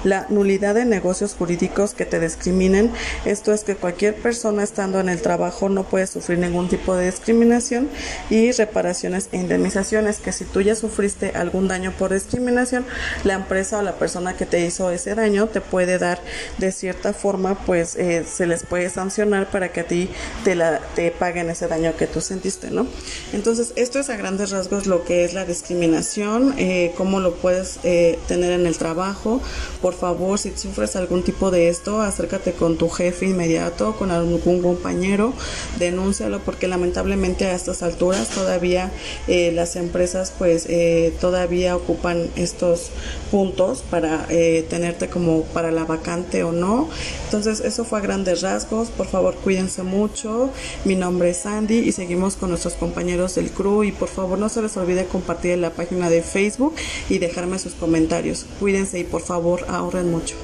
[0.05, 2.91] la nulidad de negocios jurídicos que te discriminen.
[3.25, 7.07] Esto es que cualquier persona estando en el trabajo no puede sufrir ningún tipo de
[7.07, 7.89] discriminación
[8.29, 12.85] y reparaciones e indemnizaciones que si tú ya sufriste algún daño por discriminación,
[13.25, 16.21] la empresa o la persona que te hizo ese daño te puede dar
[16.59, 20.09] de cierta forma, pues eh, se les puede sancionar para que a ti
[20.45, 22.87] te, la, te paguen ese daño que tú sentiste, ¿no?
[23.33, 27.79] Entonces, esto es a grandes rasgos lo que es la discriminación, eh, cómo lo puedes
[27.83, 29.41] eh, tener en el trabajo,
[29.81, 34.63] por favor, si sufres algún tipo de esto, acércate con tu jefe inmediato, con algún
[34.63, 35.33] compañero,
[35.79, 38.91] denúncialo porque lamentablemente a estas alturas todavía
[39.29, 42.91] eh, las empresas pues eh, todavía ocupan estos
[43.31, 46.89] puntos para eh, tenerte como para la vacante o no.
[47.25, 48.89] Entonces eso fue a grandes rasgos.
[48.91, 50.51] Por favor cuídense mucho.
[50.85, 54.49] Mi nombre es Sandy y seguimos con nuestros compañeros del crew y por favor no
[54.49, 56.75] se les olvide compartir en la página de Facebook
[57.09, 58.47] y dejarme sus comentarios.
[58.59, 60.37] Cuídense y por favor ahorren mucho.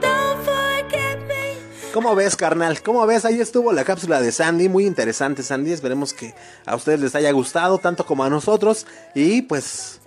[0.00, 1.18] Don't forget
[1.92, 2.80] ¿Cómo ves, carnal?
[2.82, 3.24] ¿Cómo ves?
[3.24, 5.72] Ahí estuvo la cápsula de Sandy, muy interesante, Sandy.
[5.72, 8.86] Esperemos que a ustedes les haya gustado tanto como a nosotros.
[9.14, 10.00] Y pues,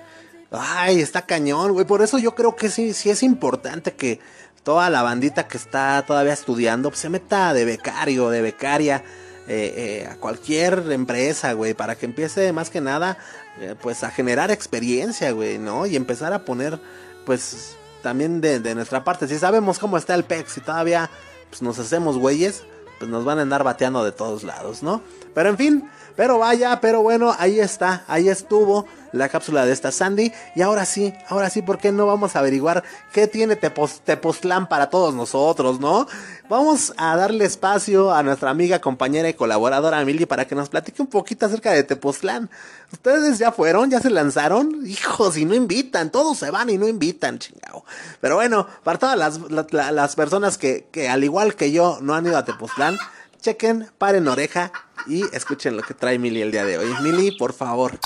[0.51, 1.85] ay, está cañón, güey.
[1.85, 4.19] Por eso yo creo que sí, sí es importante que
[4.63, 9.03] toda la bandita que está todavía estudiando pues, se meta de becario, de becaria.
[9.49, 13.17] Eh, eh, a cualquier empresa, güey, para que empiece más que nada,
[13.61, 15.85] eh, pues a generar experiencia, güey, ¿no?
[15.85, 16.77] Y empezar a poner,
[17.25, 19.25] pues, también de, nuestra parte.
[19.25, 21.09] Si sabemos cómo está el PEX y todavía
[21.49, 22.63] pues, nos hacemos güeyes,
[22.99, 25.01] pues nos van a andar bateando de todos lados, ¿no?
[25.33, 29.91] Pero en fin, pero vaya, pero bueno, ahí está, ahí estuvo la cápsula de esta
[29.91, 30.31] Sandy.
[30.55, 34.89] Y ahora sí, ahora sí, ¿por qué no vamos a averiguar qué tiene Tepoztlán para
[34.89, 36.07] todos nosotros, no?
[36.49, 41.01] Vamos a darle espacio a nuestra amiga, compañera y colaboradora Mili para que nos platique
[41.01, 42.49] un poquito acerca de Tepoztlán.
[42.93, 43.89] ¿Ustedes ya fueron?
[43.91, 44.85] ¿Ya se lanzaron?
[44.87, 47.83] Hijos, y no invitan, todos se van y no invitan, chingado.
[48.21, 49.39] Pero bueno, para todas las,
[49.71, 52.97] la- las personas que, que al igual que yo no han ido a Tepoztlán,
[53.41, 54.71] chequen, paren oreja
[55.05, 56.87] y escuchen lo que trae Mili el día de hoy.
[57.01, 57.99] Mili, por favor.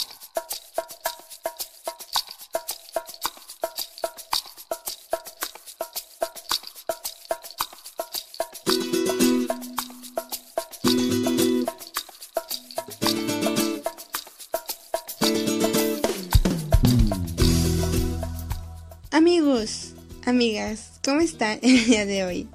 [20.31, 22.47] Amigas, ¿cómo están el día de hoy?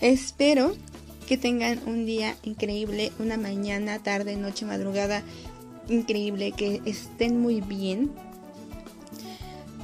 [0.00, 0.74] Espero
[1.28, 5.22] que tengan un día increíble, una mañana, tarde, noche, madrugada
[5.88, 8.10] increíble, que estén muy bien.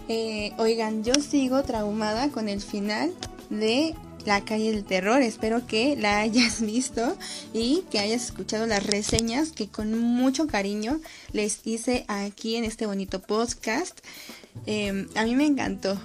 [0.09, 3.13] Eh, oigan, yo sigo traumada con el final
[3.51, 5.23] de La calle del terror.
[5.23, 7.17] Espero que la hayas visto
[7.55, 11.01] y que hayas escuchado las reseñas que con mucho cariño
[11.33, 14.01] les hice aquí en este bonito podcast.
[14.67, 15.97] Eh, a mí me encantó.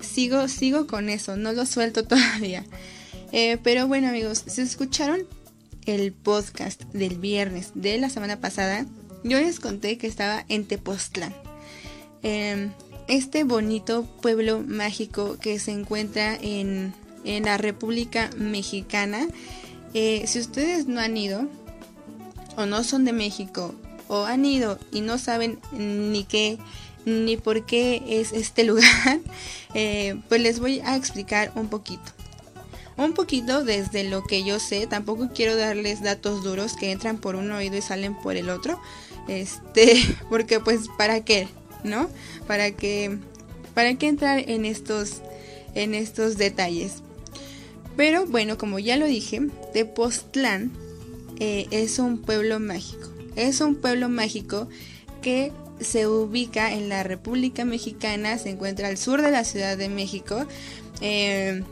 [0.00, 2.64] Sigo, sigo con eso, no lo suelto todavía.
[3.32, 5.20] Eh, pero bueno amigos, si escucharon
[5.86, 8.86] el podcast del viernes de la semana pasada,
[9.22, 11.34] yo les conté que estaba en Tepoztlán.
[12.22, 12.70] Eh,
[13.08, 19.26] este bonito pueblo mágico que se encuentra en, en la República Mexicana.
[19.92, 21.48] Eh, si ustedes no han ido,
[22.56, 23.74] o no son de México,
[24.08, 26.58] o han ido y no saben ni qué,
[27.04, 29.20] ni por qué es este lugar,
[29.74, 32.02] eh, pues les voy a explicar un poquito.
[32.96, 37.34] Un poquito desde lo que yo sé, tampoco quiero darles datos duros que entran por
[37.34, 38.80] un oído y salen por el otro.
[39.26, 39.96] Este,
[40.30, 41.48] porque pues para qué,
[41.82, 42.08] ¿no?
[42.46, 43.18] Para que
[43.74, 45.22] para qué entrar en estos
[45.74, 47.02] en estos detalles.
[47.96, 49.40] Pero bueno, como ya lo dije,
[49.72, 50.72] Tepoztlán
[51.40, 53.10] eh, es un pueblo mágico.
[53.36, 54.68] Es un pueblo mágico
[55.20, 55.52] que
[55.84, 60.46] se ubica en la República Mexicana, se encuentra al sur de la Ciudad de México.
[61.00, 61.62] Eh,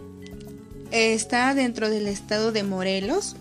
[0.91, 3.37] está dentro del estado de Morelos.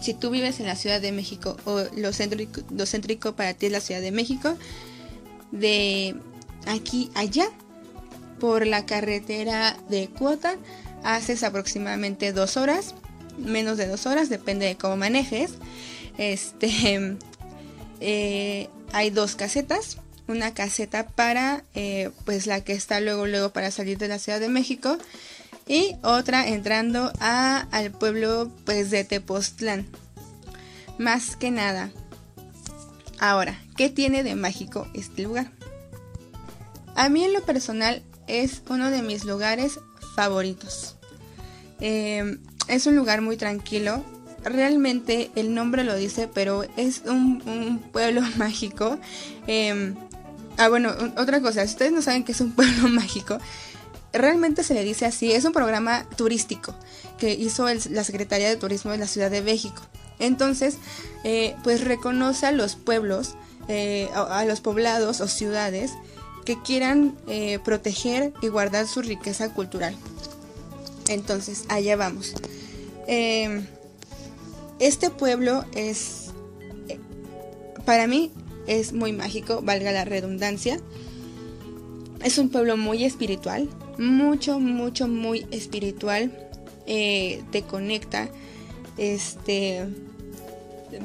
[0.00, 3.66] Si tú vives en la Ciudad de México o lo céntrico, lo céntrico para ti
[3.66, 4.56] es la Ciudad de México,
[5.50, 6.14] de
[6.66, 7.48] aquí allá,
[8.38, 10.56] por la carretera de Cuota,
[11.02, 12.94] haces aproximadamente dos horas,
[13.38, 15.54] menos de dos horas, depende de cómo manejes.
[16.16, 17.16] Este,
[18.00, 23.70] eh, hay dos casetas, una caseta para, eh, pues la que está luego, luego para
[23.70, 24.98] salir de la Ciudad de México
[25.66, 29.86] y otra entrando a, al pueblo, pues de Tepoztlán.
[30.98, 31.90] Más que nada.
[33.20, 35.50] Ahora, ¿qué tiene de mágico este lugar?
[36.94, 39.78] A mí en lo personal es uno de mis lugares
[40.14, 40.96] favoritos.
[41.80, 44.04] Eh, es un lugar muy tranquilo.
[44.44, 48.98] Realmente el nombre lo dice, pero es un, pueblo mágico.
[49.46, 49.94] Eh,
[50.56, 53.38] ah, bueno, otra cosa, si ustedes no saben que es un pueblo mágico,
[54.12, 55.32] realmente se le dice así.
[55.32, 56.74] Es un programa turístico
[57.18, 59.82] que hizo la Secretaría de Turismo de la Ciudad de México.
[60.18, 60.78] Entonces,
[61.24, 63.34] eh, pues reconoce a los pueblos,
[63.68, 65.92] eh, a, los poblados o ciudades
[66.44, 69.94] que quieran eh, proteger y guardar su riqueza cultural.
[71.08, 72.34] Entonces, allá vamos.
[74.80, 76.30] Este pueblo es,
[77.84, 78.30] para mí,
[78.66, 80.80] es muy mágico, valga la redundancia.
[82.22, 86.32] Es un pueblo muy espiritual, mucho, mucho, muy espiritual.
[86.86, 88.28] Eh, te conecta.
[88.96, 89.86] Este,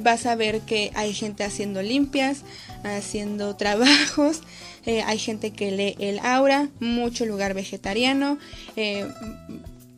[0.01, 2.43] vas a ver que hay gente haciendo limpias,
[2.83, 4.41] haciendo trabajos,
[4.85, 8.37] eh, hay gente que lee el aura, mucho lugar vegetariano,
[8.75, 9.07] eh,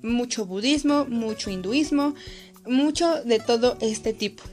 [0.02, 2.14] mucho budismo, mucho hinduismo,
[2.68, 4.44] mucho de todo este tipo.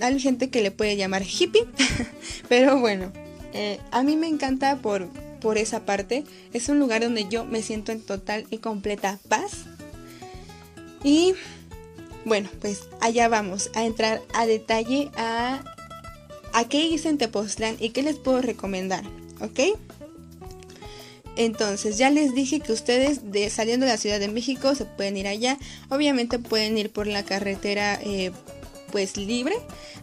[0.00, 1.66] Hay gente que le puede llamar hippie,
[2.48, 3.12] pero bueno,
[3.52, 5.08] eh, a mí me encanta por,
[5.40, 6.24] por esa parte.
[6.52, 9.66] Es un lugar donde yo me siento en total y completa paz.
[11.02, 11.34] Y
[12.24, 15.62] Bueno, pues allá vamos a entrar a detalle a,
[16.54, 19.04] a qué hice en Tepoztlán y qué les puedo recomendar,
[19.40, 19.78] ¿ok?
[21.36, 25.16] Entonces, ya les dije que ustedes de, saliendo de la Ciudad de México se pueden
[25.16, 25.58] ir allá.
[25.88, 28.30] Obviamente pueden ir por la carretera eh,
[28.92, 29.54] pues libre.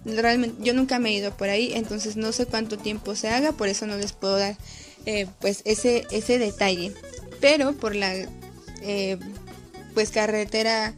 [0.03, 3.51] Realmente yo nunca me he ido por ahí, entonces no sé cuánto tiempo se haga,
[3.53, 4.57] por eso no les puedo dar
[5.05, 6.93] eh, pues ese, ese detalle.
[7.39, 8.13] Pero por la
[8.81, 9.17] eh,
[9.93, 10.93] pues carretera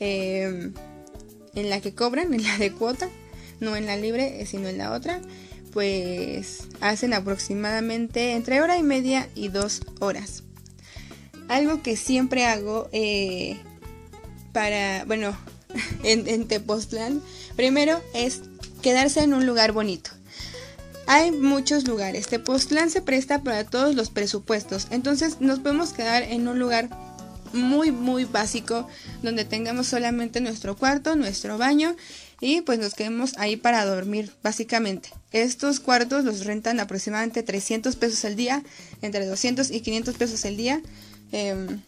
[0.00, 0.74] en
[1.54, 3.08] la que cobran, en la de cuota,
[3.60, 5.20] no en la libre, sino en la otra
[5.72, 10.42] pues hacen aproximadamente entre hora y media y dos horas.
[11.48, 13.58] Algo que siempre hago eh,
[14.52, 15.36] para, bueno,
[16.02, 17.22] en, en Tepoztlán,
[17.56, 18.42] primero es
[18.82, 20.10] quedarse en un lugar bonito.
[21.06, 22.28] Hay muchos lugares.
[22.28, 24.86] Tepoztlán se presta para todos los presupuestos.
[24.90, 26.88] Entonces nos podemos quedar en un lugar
[27.52, 28.88] muy, muy básico
[29.22, 31.96] donde tengamos solamente nuestro cuarto, nuestro baño
[32.42, 35.10] y pues nos quedemos ahí para dormir básicamente.
[35.30, 38.64] Estos cuartos los rentan aproximadamente 300 pesos al día,
[39.00, 40.82] entre 200 y 500 pesos al día.
[41.30, 41.80] Em,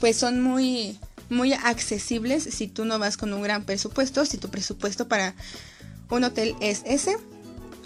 [0.00, 0.98] pues son muy,
[1.28, 5.34] muy accesibles si tú no vas con un gran presupuesto, si tu presupuesto para
[6.08, 7.18] un hotel es ese.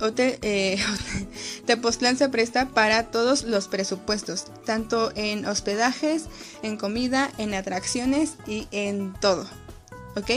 [0.01, 0.79] Hotel, eh,
[1.67, 6.27] Tepoztlán se presta para todos los presupuestos, tanto en hospedajes,
[6.63, 9.45] en comida, en atracciones y en todo.
[10.15, 10.31] ¿Ok?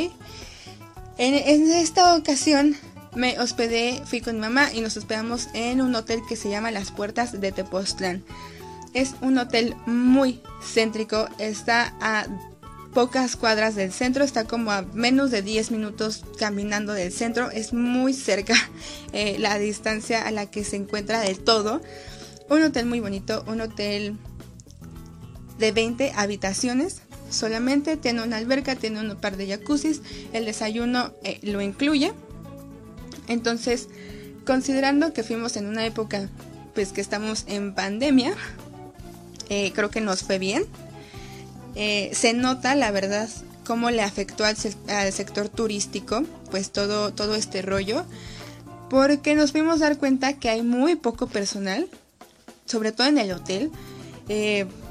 [1.18, 2.76] En, esta ocasión
[3.16, 6.72] me hospedé, fui con mi mamá y nos hospedamos en un hotel que se llama
[6.72, 8.24] Las Puertas de Tepoztlán.
[8.94, 12.26] Es un hotel muy céntrico, está a
[12.96, 17.74] pocas cuadras del centro, está como a menos de 10 minutos caminando del centro, es
[17.74, 18.56] muy cerca
[19.14, 21.82] eh, la distancia a la que se encuentra del todo.
[22.50, 24.18] Un hotel muy bonito, un hotel
[25.60, 27.03] de 20 habitaciones,
[27.34, 32.14] solamente, tiene una alberca, tiene un par de jacuzzis, el desayuno eh, lo incluye.
[33.28, 33.90] Entonces,
[34.46, 36.30] considerando que fuimos en una época,
[36.74, 38.34] pues que estamos en pandemia,
[39.50, 40.66] eh, creo que nos fue bien.
[41.76, 43.30] Eh, se nota, la verdad,
[43.66, 48.06] cómo le afectó al, sector turístico, pues todo, todo este rollo,
[48.90, 51.88] porque nos fuimos a dar cuenta que hay muy poco personal,
[52.66, 53.72] sobre todo en el hotel.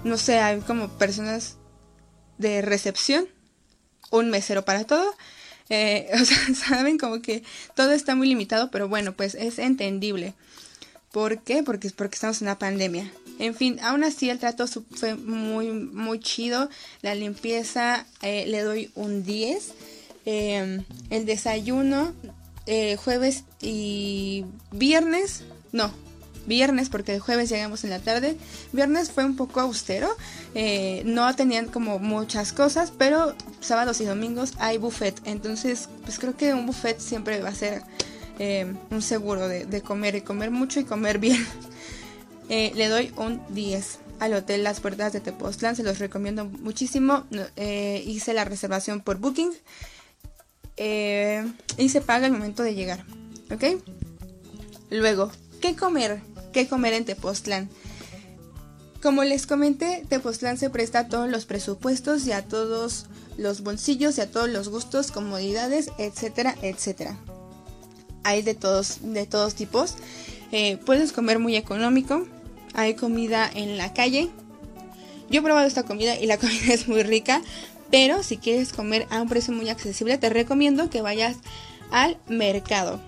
[0.05, 1.57] no sé, hay como personas
[2.39, 3.27] de recepción,
[4.11, 5.15] un mesero para todo.
[5.69, 7.43] Eh, o sea, saben como que
[7.75, 10.35] todo está muy limitado, pero bueno, pues es entendible.
[11.13, 11.63] ¿Por qué?
[11.63, 13.13] Porque, porque estamos en una pandemia.
[13.39, 16.71] En fin, aún así el trato fue muy, muy chido.
[17.03, 19.75] La limpieza eh, le doy un 10.
[20.25, 22.15] Em, el desayuno,
[22.67, 25.93] eh, jueves y viernes, no,
[26.47, 28.37] viernes, porque el jueves llegamos en la tarde.
[28.73, 30.09] Viernes fue un poco austero,
[30.55, 35.21] eh, no tenían como muchas cosas, pero sábados y domingos hay buffet.
[35.25, 37.83] Entonces, pues creo que un buffet siempre va a ser
[38.39, 41.45] eh, un seguro de, comer y comer mucho y comer bien.
[42.49, 47.25] Eh, le doy un 10 al hotel Las Puertas de Tepoztlán, se los recomiendo muchísimo.
[47.57, 49.53] hice la reservación por Booking
[50.77, 53.07] y se paga el momento de llegar.
[53.51, 53.81] ¿Ok?
[54.91, 55.31] Luego,
[55.63, 56.21] ¿qué comer?
[56.53, 57.69] Qué comer en Tepoztlán.
[59.03, 64.19] Como les comenté, Tepoztlán se presta a todos los presupuestos y a todos los bolsillos
[64.19, 67.17] y a todos los gustos, comodidades, etcétera, etcétera.
[68.23, 69.97] Hay de todos, de todos tipos.
[70.53, 72.27] Eh, puedes comer muy económico.
[72.75, 74.31] Hay comida en la calle.
[75.31, 77.43] Yo he probado esta comida y la comida es muy rica.
[77.91, 81.37] Pero si quieres comer a un precio muy accesible, te recomiendo que vayas
[81.91, 83.01] al mercado.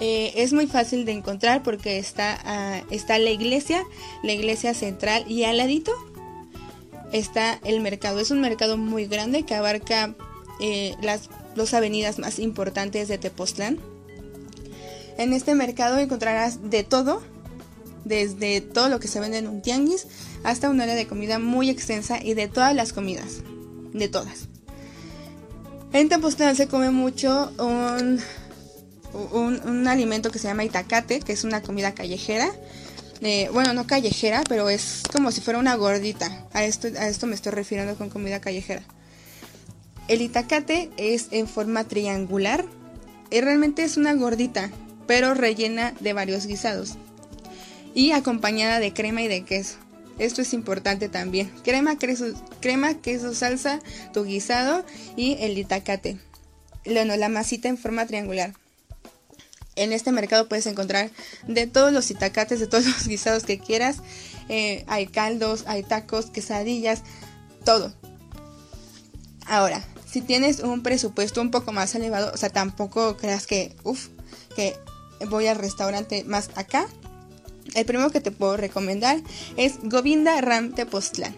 [0.00, 3.84] Eh, es muy fácil de encontrar porque está, está la iglesia,
[4.22, 5.92] la iglesia central y al ladito
[7.12, 8.20] está el mercado.
[8.20, 10.14] Es un mercado muy grande que abarca
[10.60, 13.78] eh, las dos avenidas más importantes de Tepoztlán.
[15.16, 17.22] En este mercado encontrarás de todo,
[18.04, 20.06] desde todo lo que se vende en un tianguis
[20.44, 23.42] hasta una área de comida muy extensa y de todas las comidas,
[23.92, 24.48] de todas.
[25.92, 28.20] En Tepoztlán se come mucho un
[29.12, 32.50] un, alimento que se llama itacate, que es una comida callejera.
[33.20, 36.46] Eh, bueno, no callejera, pero es como si fuera una gordita.
[36.52, 38.82] A esto, a esto me estoy refiriendo con comida callejera.
[40.08, 42.64] El itacate es en forma triangular
[43.30, 44.70] y realmente es una gordita,
[45.06, 46.96] pero rellena de varios guisados
[47.94, 49.76] y acompañada de crema y de queso.
[50.18, 51.50] Esto es importante también.
[51.62, 52.26] Crema, queso,
[52.60, 53.80] crema, queso, salsa,
[54.12, 54.84] tu guisado
[55.16, 56.18] y el itacate.
[56.84, 58.54] Bueno, la masita en forma triangular
[59.78, 61.10] en este mercado puedes encontrar
[61.46, 63.98] de todos los itacates, de todos los guisados que quieras.
[64.48, 67.02] Eh, hay caldos, hay tacos, quesadillas,
[67.64, 67.92] todo.
[69.46, 73.76] Ahora, Si tienes un presupuesto un poco más elevado, o sea, tampoco creas que,
[74.56, 74.74] que
[75.28, 76.88] voy al restaurante más acá.
[77.74, 79.20] El primero que te puedo recomendar
[79.58, 81.36] es Govinda Ram Tepoztlán.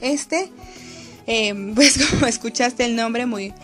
[0.00, 0.50] Este,
[1.28, 3.54] eh, pues como escuchaste el nombre muy,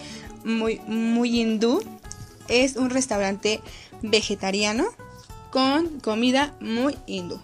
[0.45, 1.83] muy, muy hindú,
[2.49, 3.61] es un restaurante
[4.03, 4.85] vegetariano
[5.51, 7.41] con comida muy hindú.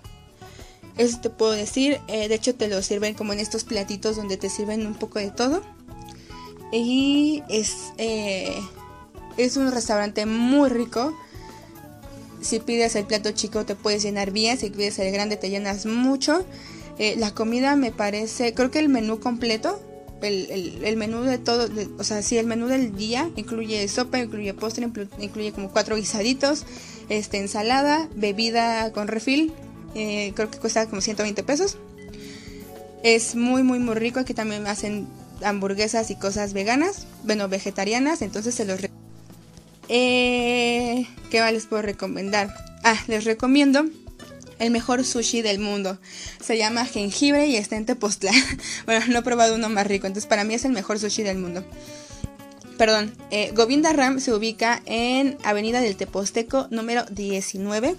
[0.97, 2.01] Eso te puedo decir.
[2.09, 5.19] eh, de hecho, te lo sirven como en estos platitos donde te sirven un poco
[5.19, 5.63] de todo.
[6.73, 8.61] Y es, eh,
[9.37, 11.17] es un restaurante muy rico.
[12.41, 14.59] Si pides el plato chico te puedes llenar bien.
[14.59, 16.45] Si pides el grande te llenas mucho.
[16.99, 19.81] Eh, la comida me parece, creo que el menú completo,
[20.23, 21.69] el, menú de todo,
[21.99, 25.97] o sea, sí, el menú del día incluye sopa, incluye postre, inclu- incluye como cuatro
[25.97, 26.67] guisaditos,
[27.09, 29.53] este, ensalada, bebida con refil,
[29.95, 31.79] eh, creo que cuesta como 120 pesos.
[33.03, 34.21] Es muy, muy, muy rico.
[34.21, 35.07] Aquí también hacen
[35.43, 38.79] hamburguesas y cosas veganas, bueno, vegetarianas, entonces se los...
[39.89, 42.55] Eh, ¿Qué más les puedo recomendar?
[42.85, 43.85] Ah, les recomiendo
[44.61, 45.99] el mejor sushi del mundo.
[46.41, 48.35] Se llama jengibre y está en Tepoztlán.
[48.87, 51.39] bueno, no he probado uno más rico, entonces para mí es el mejor sushi del
[51.39, 51.65] mundo.
[52.79, 57.95] Perdón, eh, Govinda Ram se ubica en Avenida del Teposteco número 19.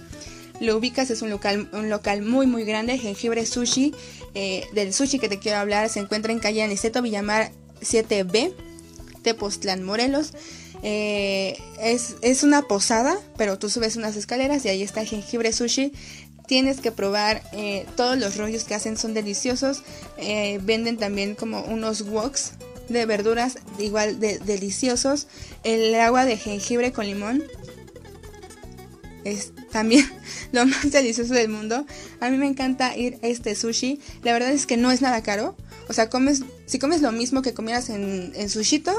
[0.60, 3.94] Lo ubicas, es un local, un local muy muy grande, jengibre sushi.
[4.34, 7.52] eh, del sushi que te quiero hablar se encuentra en calle Aniceto Villamar
[7.82, 8.54] 7B,
[9.22, 10.34] Tepoztlán, Morelos.
[10.84, 15.94] Eh, es, es una posada, pero tú subes unas escaleras y ahí está jengibre sushi.
[16.52, 19.84] Tienes que probar eh, todos los rollos que hacen, son deliciosos.
[20.18, 22.56] Eh, venden también como unos woks
[22.90, 25.28] de verduras igual de deliciosos.
[25.64, 27.42] El agua de jengibre con limón
[29.24, 30.06] es también
[30.52, 31.86] lo más delicioso del mundo.
[32.20, 34.02] A mí me encanta ir a este sushi.
[34.24, 35.56] La verdad es que no es nada caro.
[35.88, 38.92] O sea, comes, si comes lo mismo que comieras en, en sushito,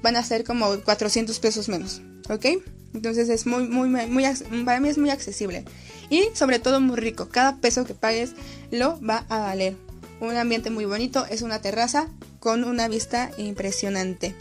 [0.00, 2.00] van a ser como 400 pesos menos.
[2.30, 2.46] ¿Ok?
[2.94, 4.24] Entonces es muy, muy, muy,
[4.64, 5.64] para mí es muy accesible.
[6.10, 7.28] Y sobre todo muy rico.
[7.28, 8.32] Cada peso que pagues
[8.70, 9.76] lo va a valer.
[10.20, 11.26] Un ambiente muy bonito.
[11.26, 14.34] Es una terraza con una vista impresionante.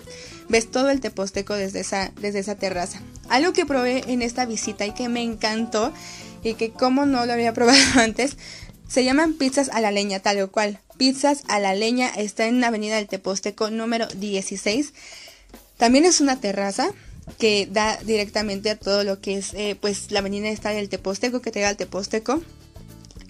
[0.49, 3.01] Ves todo el Teposteco desde esa, desde esa terraza.
[3.27, 5.91] Algo que probé en esta visita y que me encantó
[6.43, 8.37] y que como no lo había probado antes,
[8.87, 10.79] se llaman pizzas a la leña, tal o cual.
[10.97, 14.93] Pizzas a la leña está en la avenida del Teposteco número 16.
[15.77, 16.91] También es una terraza
[17.37, 21.41] que da directamente a todo lo que es eh, pues la avenida está del Teposteco,
[21.41, 22.41] que te da al Teposteco.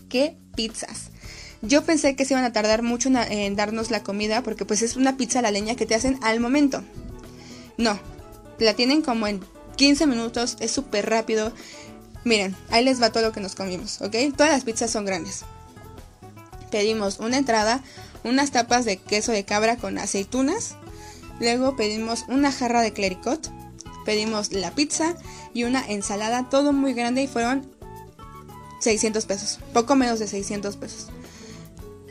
[0.09, 1.09] ¿Qué pizzas?
[1.61, 4.81] Yo pensé que se iban a tardar mucho en, en darnos la comida porque pues
[4.81, 6.83] es una pizza a la leña que te hacen al momento.
[7.77, 7.99] No,
[8.59, 9.41] la tienen como en
[9.75, 11.53] 15 minutos, es súper rápido.
[12.23, 14.15] Miren, ahí les va todo lo que nos comimos, ¿ok?
[14.35, 15.43] Todas las pizzas son grandes.
[16.71, 17.83] Pedimos una entrada,
[18.23, 20.75] unas tapas de queso de cabra con aceitunas.
[21.39, 23.51] Luego pedimos una jarra de clericot.
[24.05, 25.15] Pedimos la pizza
[25.53, 27.65] y una ensalada, todo muy grande y fueron
[28.79, 31.07] 600 pesos, poco menos de 600 pesos.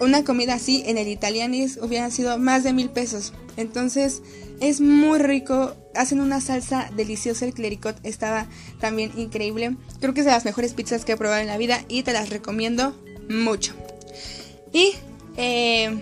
[0.01, 3.33] Una comida así en el Italianis hubiera sido más de mil pesos.
[3.57, 4.23] Entonces
[4.61, 5.77] es muy rico.
[5.95, 7.45] Hacen una salsa deliciosa.
[7.45, 8.49] El clericot estaba
[8.81, 9.77] también increíble.
[10.01, 12.13] Creo que es de las mejores pizzas que he probado en la vida y te
[12.13, 12.97] las recomiendo
[13.29, 13.75] mucho.
[14.73, 14.95] Y
[15.37, 15.97] eh,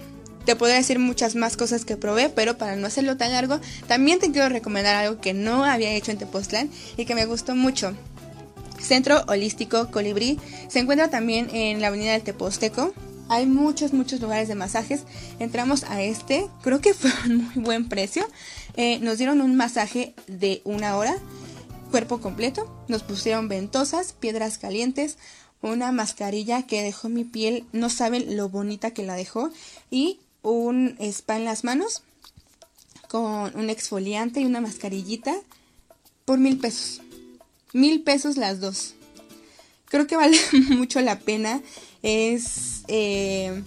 [0.44, 4.18] te podría decir muchas más cosas que probé, pero para no hacerlo tan largo, también
[4.18, 7.94] te quiero recomendar algo que no había hecho en Tepoztlán y que me gustó mucho.
[8.80, 10.38] Centro Holístico Colibrí
[10.68, 12.94] se encuentra también en la avenida del Teposteco.
[13.28, 15.02] Hay muchos, muchos lugares de masajes.
[15.38, 18.26] Entramos a este, creo que fue un muy buen precio.
[18.76, 21.14] Eh, nos dieron un masaje de una hora,
[21.90, 22.84] cuerpo completo.
[22.88, 25.18] Nos pusieron ventosas, piedras calientes,
[25.62, 29.50] una mascarilla que dejó mi piel, no saben lo bonita que la dejó,
[29.90, 32.02] y un spa en las manos
[33.08, 35.34] con un exfoliante y una mascarillita
[36.24, 37.00] por mil pesos.
[37.72, 38.94] Mil pesos las dos.
[39.86, 40.38] Creo que vale
[40.70, 41.60] mucho la pena.
[42.02, 43.62] Es, eh,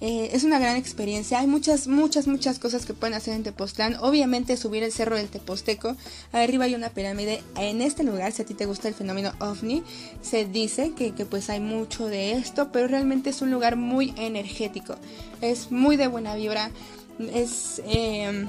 [0.00, 1.40] eh, es una gran experiencia.
[1.40, 3.96] Hay muchas, muchas, muchas cosas que pueden hacer en Tepoztlán.
[4.00, 5.96] Obviamente subir el cerro del Teposteco.
[6.32, 7.42] Arriba hay una pirámide.
[7.56, 9.82] En este lugar, si a ti te gusta el fenómeno ovni,
[10.22, 14.14] se dice que, que pues hay mucho de esto, pero realmente es un lugar muy
[14.16, 14.96] energético.
[15.42, 16.70] Es muy de buena vibra.
[17.34, 18.46] Es, eh,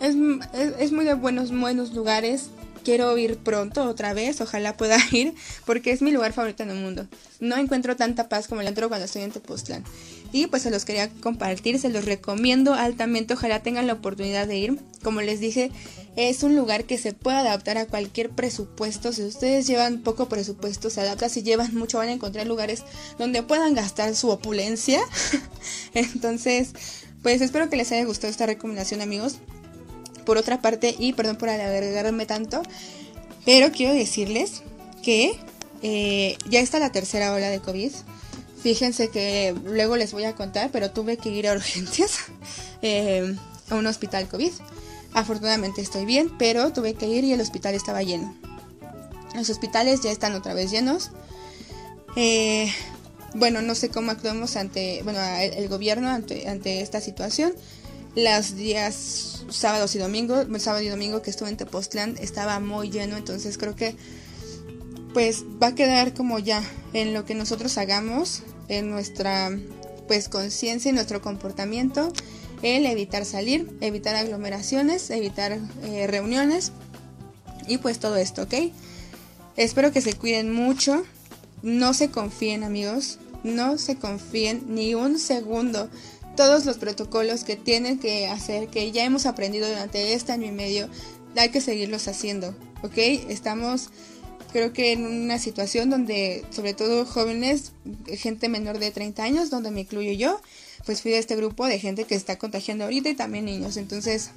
[0.00, 0.16] es,
[0.54, 2.48] es, es muy de buenos, buenos lugares
[2.88, 5.34] quiero ir pronto otra vez, ojalá pueda ir,
[5.66, 7.06] porque es mi lugar favorito en el mundo.
[7.38, 9.84] No encuentro tanta paz como la encuentro cuando estoy en Tepoztlán.
[10.32, 14.56] Y pues se los quería compartir, se los recomiendo altamente, ojalá tengan la oportunidad de
[14.56, 14.78] ir.
[15.02, 15.70] Como les dije,
[16.16, 19.12] es un lugar que se puede adaptar a cualquier presupuesto.
[19.12, 21.28] Si ustedes llevan poco presupuesto, se adapta.
[21.28, 22.84] Si llevan mucho, van a encontrar lugares
[23.18, 25.00] donde puedan gastar su opulencia.
[25.92, 26.72] Entonces,
[27.22, 29.38] Pues espero que les haya gustado esta recomendación amigos.
[30.28, 32.60] Por otra parte, y perdón por alargarme tanto,
[33.46, 34.60] pero quiero decirles
[35.02, 35.40] que
[35.80, 37.90] eh, ya está la tercera ola de COVID.
[38.62, 42.26] Fíjense que luego les voy a contar, pero tuve que ir a urgencias
[42.82, 43.34] eh,
[43.70, 44.52] a un hospital COVID.
[45.14, 48.36] Afortunadamente estoy bien, pero tuve que ir y el hospital estaba lleno.
[49.34, 51.10] Los hospitales ya están otra vez llenos.
[52.16, 52.70] Eh,
[53.32, 57.54] bueno, no sé cómo actuamos ante, bueno, el, gobierno ante, ante esta situación.
[58.14, 63.16] Los días sábados y domingos, sábado y domingo que estuve en Tepoztlán estaba muy lleno,
[63.16, 63.96] entonces creo que
[65.14, 69.50] pues va a quedar como ya en lo que nosotros hagamos, en nuestra
[70.06, 72.12] pues conciencia y nuestro comportamiento,
[72.62, 76.72] el evitar salir, evitar aglomeraciones, evitar eh, reuniones
[77.66, 78.54] y pues todo esto, ¿ok?
[79.56, 81.04] Espero que se cuiden mucho,
[81.62, 85.88] no se confíen amigos, no se confíen ni un segundo.
[86.38, 90.52] Todos los protocolos que tienen que hacer, que ya hemos aprendido durante este año y
[90.52, 90.88] medio,
[91.36, 92.96] hay que seguirlos haciendo, ¿ok?
[93.28, 93.90] Estamos
[94.52, 97.72] creo que en una situación donde, sobre todo jóvenes,
[98.06, 100.40] gente menor de 30 años, donde me incluyo yo,
[100.86, 103.76] pues fui de este grupo de gente que está contagiando ahorita y también niños.
[103.76, 104.30] Entonces,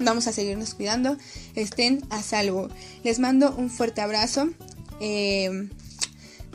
[0.00, 1.16] vamos a seguirnos cuidando,
[1.54, 2.68] estén a salvo.
[3.04, 4.48] Les mando un fuerte abrazo.
[5.00, 5.68] Eh,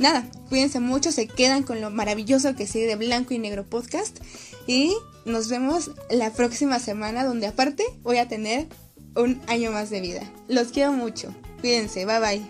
[0.01, 4.19] nada, cuídense mucho, se quedan con lo maravilloso que sigue de Blanco y Negro Podcast.
[4.67, 4.93] Y
[5.25, 8.67] nos vemos la próxima semana, donde aparte voy a tener
[9.15, 10.21] un año más de vida.
[10.47, 11.33] Los quiero mucho.
[11.61, 12.41] Cuídense, bye bye.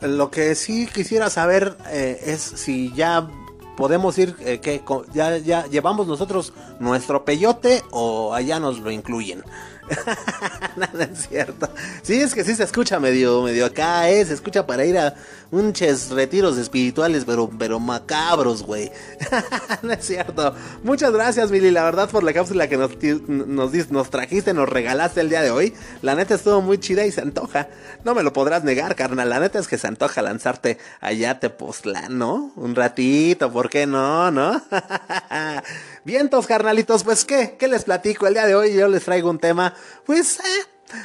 [0.00, 3.28] Lo que sí quisiera saber eh, es si ya
[3.76, 9.42] podemos ir, eh, que ya, ya llevamos nosotros nuestro peyote o allá nos lo incluyen.
[10.76, 11.68] Nada es cierto.
[12.02, 14.24] Sí, es que sí se escucha medio, medio acá, ¿eh?
[14.24, 15.14] Se escucha para ir a
[15.52, 18.90] unches retiros espirituales, pero, pero macabros, güey.
[19.82, 20.54] no es cierto.
[20.82, 22.90] Muchas gracias, Billy, la verdad, por la cápsula que nos,
[23.28, 25.74] nos, nos trajiste, nos regalaste el día de hoy.
[26.00, 27.68] La neta estuvo muy chida y se antoja.
[28.02, 29.28] No me lo podrás negar, carnal.
[29.28, 32.52] La neta es que se antoja lanzarte allá a Tepoztlán, ¿no?
[32.56, 34.62] Un ratito, ¿por qué no, no?
[36.04, 38.26] Vientos, carnalitos, pues qué, ¿qué les platico?
[38.26, 39.74] El día de hoy yo les traigo un tema,
[40.06, 40.42] pues, eh,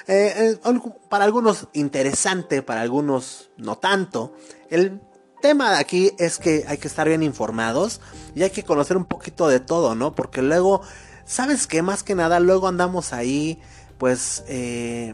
[0.07, 0.79] eh, eh,
[1.09, 4.33] para algunos interesante, para algunos no tanto.
[4.69, 5.01] El
[5.41, 8.01] tema de aquí es que hay que estar bien informados
[8.35, 10.13] y hay que conocer un poquito de todo, ¿no?
[10.13, 10.81] Porque luego,
[11.25, 11.81] ¿sabes qué?
[11.81, 13.59] Más que nada, luego andamos ahí,
[13.97, 15.13] pues, eh,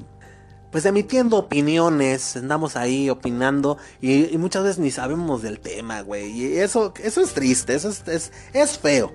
[0.72, 6.32] pues emitiendo opiniones, andamos ahí opinando y, muchas veces ni sabemos del tema, güey.
[6.32, 9.14] Y eso, eso es triste, eso es, es feo.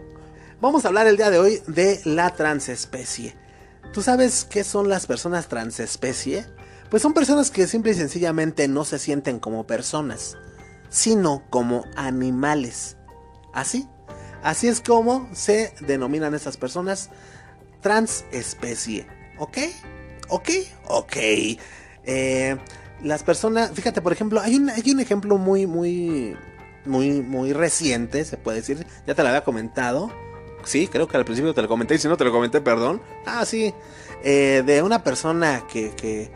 [0.61, 3.48] Vamos a hablar el día de hoy de la transespecie.
[3.93, 6.47] ¿Tú sabes qué son las personas transespecie?
[6.91, 10.37] Pues son personas que simple y sencillamente no se sienten como personas,
[10.89, 12.97] sino como animales.
[13.53, 13.89] ¿Así?
[14.43, 17.11] Así es como se denominan esas personas
[17.81, 19.07] transespecie.
[19.39, 19.59] ¿Ok?
[20.29, 20.49] ¿Ok?
[20.87, 21.17] Ok.
[22.05, 22.57] Eh,
[23.03, 26.37] las personas, fíjate, por ejemplo, hay un, hay un ejemplo muy, muy,
[26.85, 30.11] muy, muy reciente, se puede decir, ya te lo había comentado,
[30.69, 33.01] sí, creo que al principio te lo comenté y si no te lo comenté, perdón.
[33.27, 33.75] Ah, sí,
[34.23, 36.31] eh, de una persona que, que,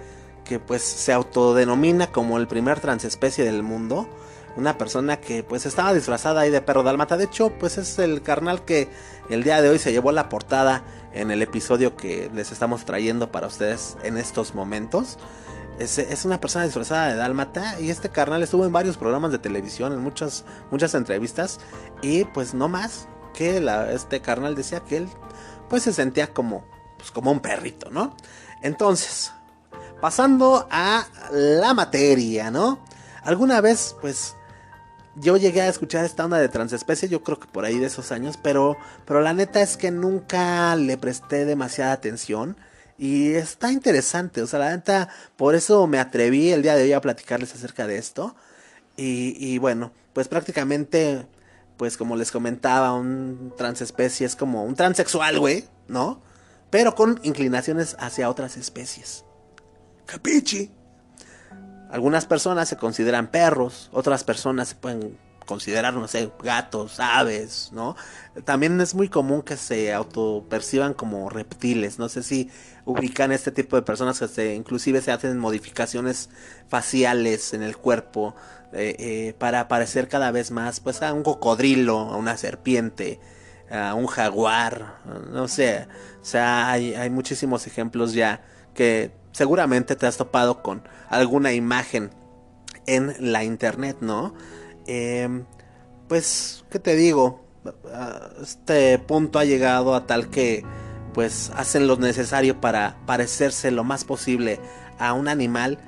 [0.45, 4.09] que pues se autodenomina como el primer transespecie del mundo.
[4.57, 7.17] Una persona que pues estaba disfrazada ahí de perro dalmata.
[7.17, 8.89] De hecho, pues es el carnal que
[9.31, 13.33] el día de hoy se llevó la portada en el episodio que les estamos trayendo
[13.33, 15.19] para ustedes en estos momentos.
[15.79, 19.39] Es, es, una persona disfrazada de dálmata y este carnal estuvo en varios programas de
[19.39, 21.61] televisión, en muchas, muchas entrevistas
[22.03, 25.09] y pues no más, que este carnal decía que él
[25.69, 26.65] pues se sentía como,
[26.99, 28.17] pues, como un perrito, ¿no?
[28.63, 29.33] Entonces,
[30.01, 32.85] pasando a la materia, ¿no?
[33.25, 34.37] Alguna vez pues
[35.17, 38.13] yo llegué a escuchar esta onda de transespecie, yo creo que por ahí de esos
[38.13, 42.57] años, pero, pero la neta es que nunca le presté demasiada atención.
[42.99, 46.93] Y está interesante, o sea, la neta, por eso me atreví el día de hoy
[46.93, 48.37] a platicarles acerca de esto.
[48.97, 51.27] Y, y bueno, pues prácticamente
[51.83, 56.23] pues como les comentaba, un transespecie es como un transexual, güey, ¿no?
[56.71, 59.25] Pero con inclinaciones hacia otras especies.
[60.07, 60.71] Capichi.
[61.91, 67.97] Algunas personas se consideran perros, otras personas se pueden considerar, no sé, gatos, aves, ¿no?
[68.45, 71.99] También es muy común que se autoperciban como reptiles.
[71.99, 72.49] No sé si
[72.85, 76.31] ubican este tipo de personas que se, inclusive se hacen modificaciones
[76.69, 78.37] faciales en el cuerpo
[78.73, 83.21] eh, eh, para parecer cada vez más pues a un cocodrilo, a una serpiente,
[83.71, 84.99] a un jaguar,
[85.31, 85.87] no sé,
[86.21, 88.43] o sea, hay, muchísimos ejemplos ya
[88.75, 92.11] que seguramente te has topado con alguna imagen
[92.87, 94.35] en la internet, ¿no?
[94.87, 95.45] Em,
[96.09, 97.45] pues, ¿qué te digo?
[98.43, 100.65] Este punto ha llegado a tal que
[101.15, 104.59] pues hacen lo necesario para parecerse lo más posible
[104.99, 105.79] a un animal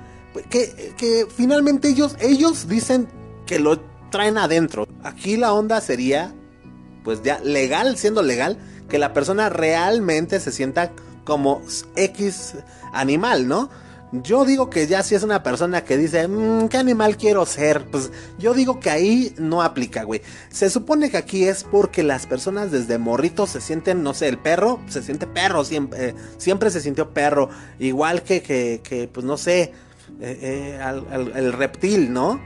[0.43, 3.07] que, finalmente ellos, ellos dicen
[3.45, 3.79] que lo
[4.09, 4.87] traen adentro.
[5.03, 6.33] Aquí la onda sería,
[7.03, 8.57] pues ya legal, siendo legal,
[8.89, 10.91] que la persona realmente se sienta
[11.23, 11.61] como
[11.95, 12.55] X
[12.93, 13.69] animal, ¿no?
[14.11, 17.85] Yo digo que ya si es una persona que dice, mmm, ¿qué animal quiero ser?
[17.85, 20.21] Pues yo digo que ahí no aplica, güey.
[20.49, 24.37] Se supone que aquí es porque las personas desde morritos se sienten, no sé, el
[24.37, 27.49] perro se siente perro, siempre, eh, siempre se sintió perro.
[27.79, 29.73] Igual que, que, que pues no sé,
[30.19, 32.39] eh, eh, el reptil, ¿no?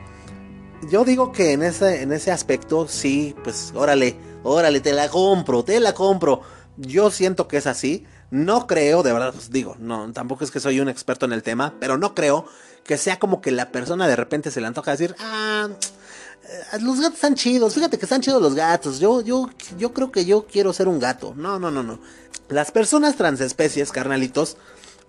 [0.87, 5.63] Yo digo que en ese, en ese aspecto sí, pues órale, órale, te la compro,
[5.63, 6.41] te la compro.
[6.77, 8.05] Yo siento que es así.
[8.31, 11.41] No creo, de verdad, os digo, no, tampoco es que soy un experto en el
[11.41, 12.45] tema, pero no creo
[12.83, 15.67] que sea como que la persona de repente se le antoja decir, ah,
[16.43, 20.11] eh, los gatos están chidos, fíjate que están chidos los gatos, yo, yo, yo creo
[20.11, 21.33] que yo quiero ser un gato.
[21.35, 21.99] No, no, no, no.
[22.49, 24.57] Las personas transespecies, carnalitos,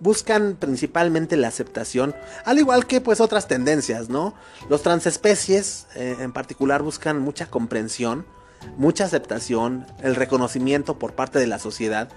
[0.01, 4.33] buscan principalmente la aceptación, al igual que pues otras tendencias, ¿no?
[4.67, 8.25] Los transespecies eh, en particular buscan mucha comprensión,
[8.77, 12.09] mucha aceptación, el reconocimiento por parte de la sociedad.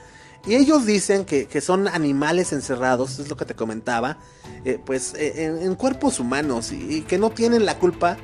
[0.47, 4.19] Y ellos dicen que, son animales encerrados, es lo que te comentaba,
[4.65, 8.19] eh, pues eh, en, cuerpos humanos y, que no tienen la culpa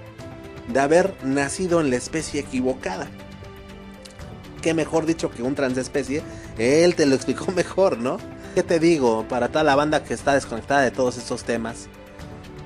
[0.68, 3.08] de haber nacido en la especie equivocada.
[4.60, 6.22] Qué mejor dicho que un transespecie,
[6.58, 8.18] él te lo explicó mejor, ¿no?
[8.54, 9.24] ¿Qué te digo?
[9.28, 11.86] Para toda la banda que está desconectada de todos estos temas,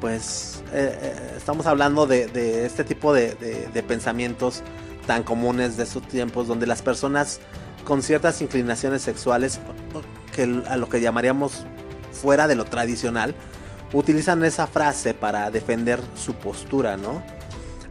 [0.01, 4.63] pues eh, eh, estamos hablando de, este tipo de, pensamientos
[5.07, 7.41] tan comunes de estos tiempos, donde las personas
[7.85, 9.61] con ciertas inclinaciones sexuales,
[10.35, 11.67] que a lo que llamaríamos
[12.13, 13.35] fuera de lo tradicional,
[13.93, 17.23] utilizan esa frase para defender su postura, ¿no?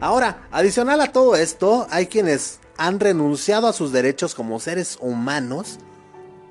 [0.00, 5.78] Ahora, adicional a todo esto, hay quienes han renunciado a sus derechos como seres humanos,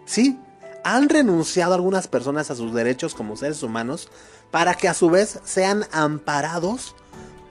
[0.05, 0.39] sí,
[0.83, 4.09] han renunciado algunas personas a sus derechos como seres humanos
[4.51, 6.95] para que a su vez sean amparados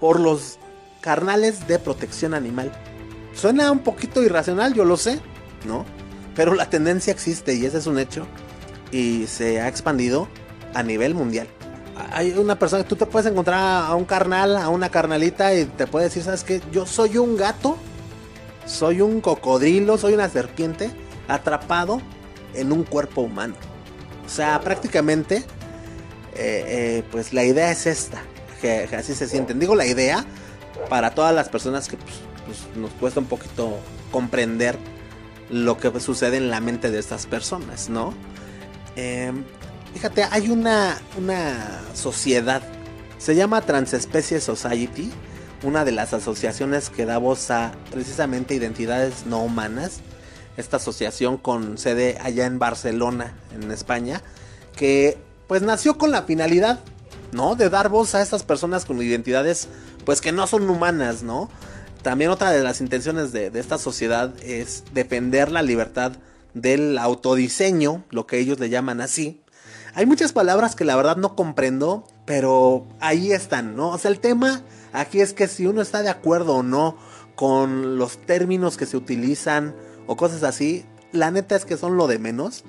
[0.01, 0.59] por los
[1.01, 2.73] carnales de protección animal.
[3.35, 5.21] Suena un poquito irracional, yo lo sé,
[5.67, 5.85] ¿no?
[6.35, 8.27] Pero la tendencia existe y ese es un hecho
[8.91, 10.29] y se ha expandido
[10.75, 11.49] a nivel mundial.
[12.13, 15.87] Hay una persona tú te puedes encontrar a un carnal, a una carnalita y te
[15.87, 16.61] puede decir, ¿sabes qué?
[16.73, 17.77] Yo soy un gato,
[18.67, 20.91] soy un cocodrilo, soy una serpiente
[21.29, 22.01] atrapado
[22.55, 23.55] en un cuerpo humano.
[24.25, 25.37] O sea, prácticamente,
[26.35, 28.23] eh, eh, pues la idea es esta,
[28.61, 29.59] que, así se sienten.
[29.59, 30.25] Digo la idea
[30.89, 32.15] para todas las personas que pues,
[32.47, 33.79] pues, nos cuesta un poquito
[34.11, 34.79] comprender
[35.51, 38.15] lo que sucede en la mente de estas personas, ¿no?
[38.97, 39.45] Em,
[39.93, 42.63] fíjate, hay una, una sociedad,
[43.19, 45.11] se llama Transespecie Society,
[45.63, 50.01] una de las asociaciones que da voz a precisamente identidades no humanas
[50.57, 54.23] esta asociación con sede allá en Barcelona, en España,
[54.77, 56.81] que pues nació con la finalidad,
[57.33, 57.57] ¿no?
[57.57, 59.69] De dar voz a estas personas con identidades
[60.05, 61.51] pues que no son humanas, ¿no?
[62.03, 66.13] También otra de las intenciones de, esta sociedad es defender la libertad
[66.53, 69.41] del autodiseño, lo que ellos le llaman así.
[69.95, 73.91] Hay muchas palabras que la verdad no comprendo, pero ahí están, ¿no?
[73.91, 76.97] O sea, el tema aquí es que si uno está de acuerdo o no
[77.37, 79.75] con los términos que se utilizan,
[80.07, 82.65] o cosas así, la neta es que son lo de menos.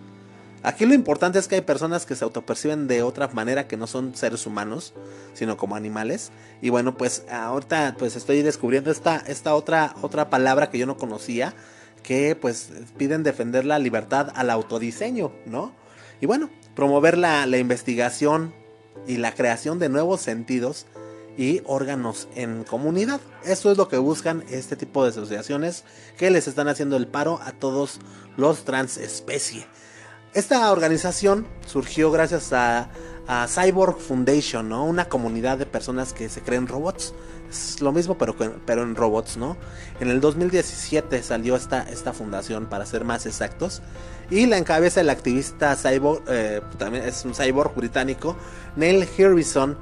[0.63, 3.85] Aquí lo importante es que hay personas que se autoperciben de otra manera que no
[3.85, 4.93] son seres humanos,
[5.33, 6.31] sino como animales.
[6.61, 10.95] Y bueno, pues ahorita pues estoy descubriendo esta, esta otra, otra palabra que yo no
[10.95, 11.53] conocía,
[12.01, 15.73] que pues piden defender la libertad al autodiseño, ¿no?
[16.21, 18.53] Y bueno, promover la, la investigación
[19.05, 20.85] y la creación de nuevos sentidos
[21.37, 23.19] y órganos en comunidad.
[23.43, 25.83] Eso es lo que buscan este tipo de asociaciones
[26.17, 27.99] que les están haciendo el paro a todos
[28.37, 29.65] los transespecie.
[30.33, 32.89] Esta organización surgió gracias a,
[33.47, 34.83] Cyborg Foundation, ¿no?
[34.83, 37.13] Una comunidad de personas que se creen robots.
[37.49, 39.55] Es lo mismo pero, pero en robots, ¿no?
[40.01, 43.81] En el 2017 salió esta, esta fundación, para ser más exactos.
[44.29, 48.35] Y la encabeza el activista cyborg, eh, también es un cyborg británico,
[48.75, 49.77] Neil Harbison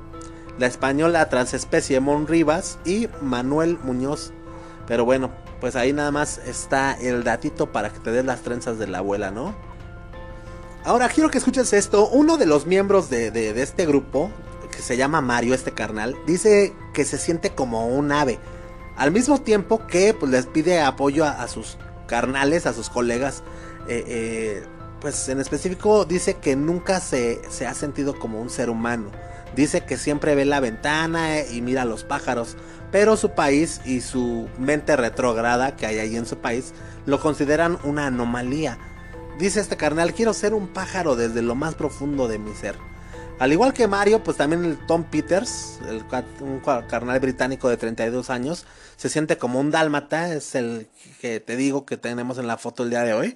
[0.62, 4.32] la española transespecie Mon Rivas y Manuel Muñoz.
[4.88, 8.78] Pero bueno, pues ahí nada más está el datito para que te des las trenzas
[8.78, 9.56] de la abuela, ¿no?
[10.86, 12.08] Ahora quiero que escuches esto.
[12.10, 14.30] Uno de los miembros de, este grupo,
[14.72, 18.38] que se llama Mario, este carnal, dice que se siente como un ave.
[18.98, 23.42] Al mismo tiempo que pues, les pide apoyo a, sus carnales, a sus colegas,
[23.88, 24.64] eh, eh,
[25.00, 29.10] pues en específico dice que nunca se, se ha sentido como un ser humano.
[29.56, 32.56] Dice que siempre ve la ventana y mira a los pájaros,
[32.92, 36.74] pero su país y su mente retrógrada que hay ahí en su país
[37.06, 38.78] lo consideran una anomalía.
[39.40, 42.76] Dice este carnal, quiero ser un pájaro desde lo más profundo de mi ser.
[43.40, 45.80] Al igual que Mario, pues también el Tom Peters,
[46.42, 50.88] un carnal británico de 32 años, se siente como un dálmata, es el
[51.20, 53.36] que te digo que tenemos en la foto el día de hoy.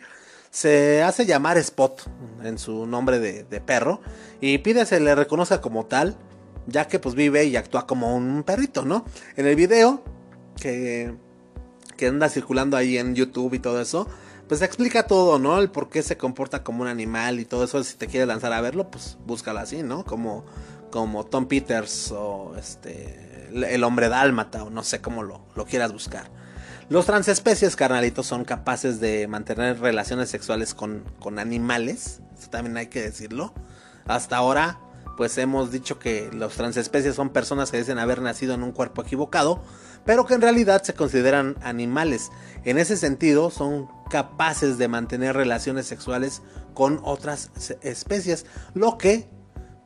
[0.56, 2.02] Se hace llamar Spot
[2.42, 4.00] en su nombre de, perro
[4.40, 6.16] y pide se le reconozca como tal,
[6.66, 9.04] ya que pues vive y actúa como un perrito, ¿no?
[9.36, 10.02] En el video
[10.58, 11.14] que,
[11.98, 14.08] que anda circulando ahí en YouTube y todo eso,
[14.48, 15.60] pues explica todo, ¿no?
[15.60, 17.84] El por qué se comporta como un animal y todo eso.
[17.84, 20.06] Si te quieres lanzar a verlo, pues búscalo así, ¿no?
[20.06, 20.46] Como,
[20.90, 25.92] como Tom Peters o este el hombre dálmata o no sé cómo lo, lo quieras
[25.92, 26.32] buscar.
[26.88, 32.22] Los transespecies, carnalitos, son capaces de mantener relaciones sexuales con, con animales.
[32.38, 33.54] Eso también hay que decirlo.
[34.06, 34.80] Hasta ahora,
[35.18, 39.02] pues hemos dicho que los transespecies son personas que dicen haber nacido en un cuerpo
[39.02, 39.64] equivocado,
[40.06, 42.30] pero que en realidad se consideran animales.
[42.66, 46.44] En ese sentido, son capaces de mantener relaciones sexuales
[46.76, 47.50] con otras
[47.82, 49.28] especies, lo que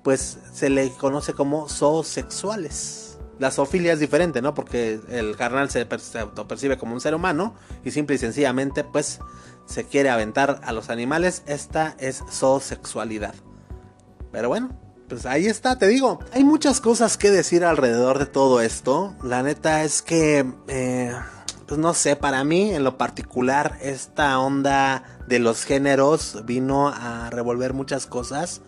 [0.04, 3.09] pues se le conoce como zoosexuales.
[3.40, 4.54] La zoofilia es diferente, ¿no?
[4.54, 9.20] Porque el carnal se, se autopercibe como un ser humano y simple y sencillamente pues
[9.66, 11.44] se quiere aventar a los animales.
[11.48, 13.34] Esta es zoosexualidad.
[14.32, 14.70] Pero bueno,
[15.08, 16.20] pues ahí está, te digo.
[16.34, 19.16] Hay muchas cosas que decir alrededor de todo esto.
[19.24, 21.14] La neta es que, eh,
[21.66, 27.30] pues no sé, para mí en lo particular, esta onda de los géneros vino a
[27.32, 28.62] revolver muchas cosas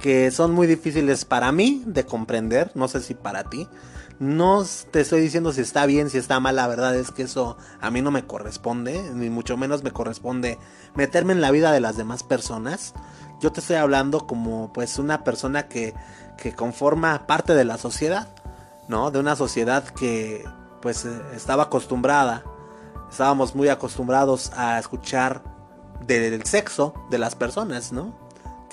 [0.00, 2.70] que son muy difíciles para mí de comprender.
[2.74, 3.68] No sé si para ti.
[4.24, 7.58] No te estoy diciendo si está bien, si está mal, la verdad es que eso
[7.82, 10.58] a mí no me corresponde, ni mucho menos me corresponde
[10.94, 12.94] meterme en la vida de las demás personas.
[13.42, 15.92] Yo te estoy hablando como pues una persona que,
[16.38, 18.34] que conforma parte de la sociedad,
[18.88, 19.10] ¿no?
[19.10, 20.42] De una sociedad que
[20.80, 22.44] pues estaba acostumbrada,
[23.10, 25.42] estábamos muy acostumbrados a escuchar
[26.06, 28.24] del sexo de las personas, ¿no?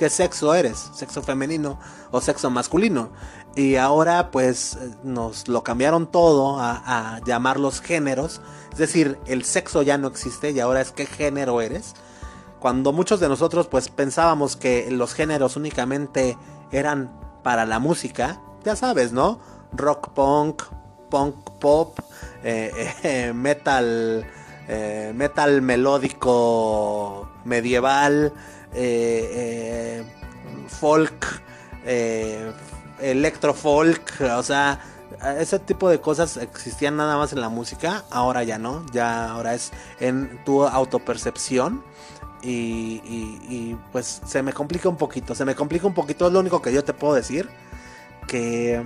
[0.01, 0.89] ¿Qué sexo eres?
[0.95, 1.77] ¿Sexo femenino
[2.09, 3.11] o sexo masculino?
[3.55, 8.41] Y ahora pues nos lo cambiaron todo a, a, llamar los géneros.
[8.71, 11.93] Es decir, el sexo ya no existe y ahora es qué género eres.
[12.59, 16.37] Cuando muchos de nosotros pues pensábamos que los géneros únicamente
[16.71, 17.11] eran
[17.43, 19.39] para la música, ya sabes, ¿no?
[19.73, 20.63] Rock punk,
[21.09, 21.99] punk pop,
[22.43, 24.25] eh, eh, metal,
[24.67, 28.33] eh, metal melódico medieval,
[30.67, 31.41] folk,
[33.01, 34.79] electro folk, o sea,
[35.37, 39.53] ese tipo de cosas existían nada más en la música, ahora ya no, ya ahora
[39.53, 41.83] es en tu autopercepción.
[42.43, 46.59] Y, pues se me complica un poquito, se me complica un poquito, es lo único
[46.59, 47.47] que yo te puedo decir.
[48.27, 48.83] Que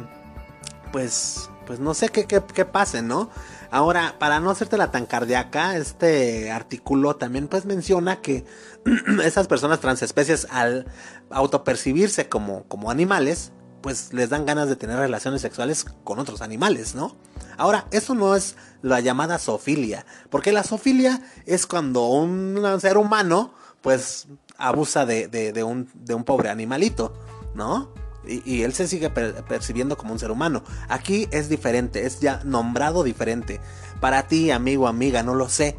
[0.91, 3.30] pues, pues no sé qué, qué, qué pase, ¿no?
[3.72, 8.45] Ahora, para no hacértela tan cardíaca, este artículo también pues menciona que
[9.24, 10.86] esas personas transespecies al
[11.30, 13.51] autopercibirse como, como animales,
[13.86, 17.15] pues les dan ganas de tener relaciones sexuales con otros animales, ¿no?
[17.55, 23.53] Ahora, eso no es la llamada zoofilia, porque la zoofilia es cuando un ser humano,
[23.83, 24.25] pues,
[24.57, 27.13] abusa de, un, de un, pobre animalito,
[27.53, 27.91] ¿no?
[28.27, 30.63] Y, él se sigue per percibiendo como un ser humano.
[30.89, 33.61] Aquí es diferente, es ya nombrado diferente.
[34.01, 35.77] Para ti, amigo, amiga, no lo sé.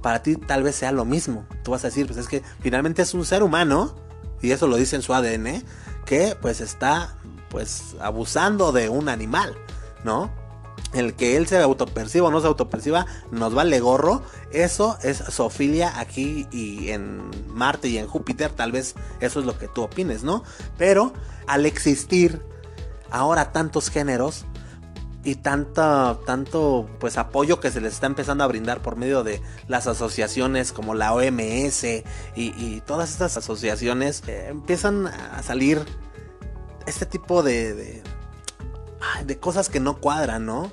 [0.00, 1.44] Para ti tal vez sea lo mismo.
[1.64, 3.96] Tú vas a decir, pues es que finalmente es un ser humano,
[4.40, 5.64] y eso lo dice en su ADN,
[6.06, 7.18] que pues está
[7.50, 9.56] pues abusando de un animal,
[10.04, 10.30] ¿no?
[10.92, 14.22] El que él se autoperciba o no se autoperciba nos vale gorro.
[14.52, 18.50] Eso es zoofilia aquí y en Marte y en Júpiter.
[18.52, 20.44] Tal vez eso es lo que tú opines, ¿no?
[20.78, 21.12] Pero
[21.46, 22.42] al existir
[23.10, 24.46] ahora tantos géneros
[25.24, 29.42] y tanto, tanto pues apoyo que se les está empezando a brindar por medio de
[29.66, 31.84] las asociaciones como la OMS
[32.34, 35.84] y, todas estas asociaciones eh, empiezan a salir
[36.88, 38.02] este tipo de,
[39.24, 40.72] de, cosas que no cuadran, ¿no?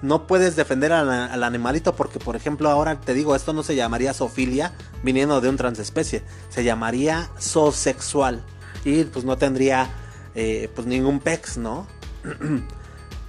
[0.00, 3.74] No puedes defender al, al, animalito porque, por ejemplo, ahora te digo, esto no se
[3.74, 8.44] llamaría zoofilia viniendo de un transespecie, se llamaría zoosexual
[8.84, 9.90] y pues no tendría
[10.34, 11.86] eh, pues ningún pex, ¿no?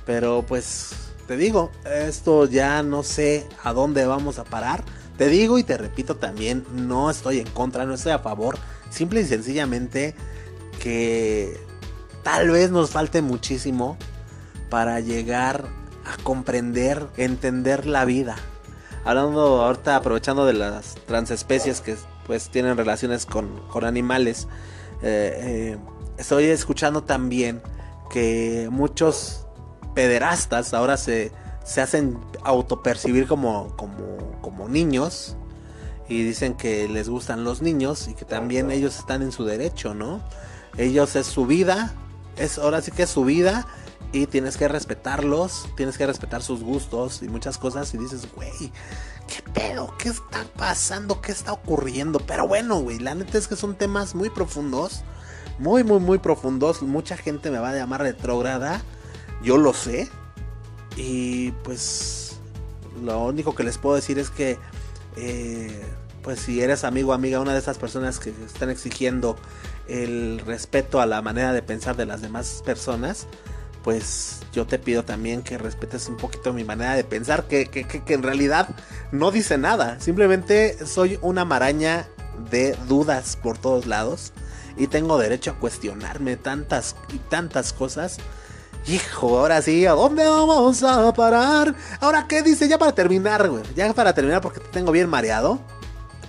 [0.06, 0.92] Pero pues
[1.28, 4.84] te digo, esto ya no sé a dónde vamos a parar.
[5.18, 8.58] Te digo y te repito también, no estoy en contra, no estoy a favor.
[8.90, 10.16] Simple y sencillamente
[10.80, 11.60] que
[12.24, 13.98] tal vez nos falte muchísimo
[14.70, 15.66] para llegar
[16.06, 18.36] a comprender, entender la vida.
[19.06, 21.96] Hablando ahorita, aprovechando de las transespecies que
[22.28, 24.48] pues tienen relaciones con, con animales.
[25.02, 25.78] Eh, eh,
[26.18, 27.62] estoy escuchando también
[28.12, 29.48] que muchos
[29.96, 31.32] pederastas ahora se,
[31.64, 35.38] se hacen autopercibir como, como, como niños
[36.08, 39.94] y dicen que les gustan los niños y que también ellos están en su derecho,
[39.94, 40.22] ¿no?
[40.78, 41.94] Ellos es su vida,
[42.40, 43.68] es ahora sí que es su vida
[44.12, 48.72] y tienes que respetarlos, tienes que respetar sus gustos y muchas cosas y dices, güey,
[49.28, 49.94] ¿qué pedo?
[50.00, 51.22] ¿Qué está pasando?
[51.22, 52.20] ¿Qué está ocurriendo?
[52.20, 55.04] Pero bueno, güey, la neta es que son temas muy profundos,
[55.60, 56.82] muy, muy, muy profundos.
[56.82, 58.82] Mucha gente me va a llamar retrógrada,
[59.44, 60.10] yo lo sé.
[60.96, 62.40] Y pues
[63.04, 64.58] lo único que les puedo decir es que,
[65.18, 65.84] eh,
[66.24, 69.38] pues si eres amigo o amiga, una de esas personas que están exigiendo
[69.90, 73.28] el respeto a la manera de pensar de las demás personas,
[73.84, 77.86] pues yo te pido también que respetes un poquito mi manera de pensar, que, que,
[77.86, 78.70] que, en realidad
[79.12, 82.08] no dice nada, simplemente soy una maraña
[82.52, 84.34] de dudas por todos lados
[84.78, 88.18] y tengo derecho a cuestionarme tantas y tantas cosas.
[88.88, 91.76] Hijo, ahora sí, ¿a dónde vamos a parar?
[92.00, 92.68] Ahora, ¿qué dice?
[92.68, 93.64] Ya para terminar, güey.
[93.76, 95.60] Ya para terminar porque te tengo bien mareado.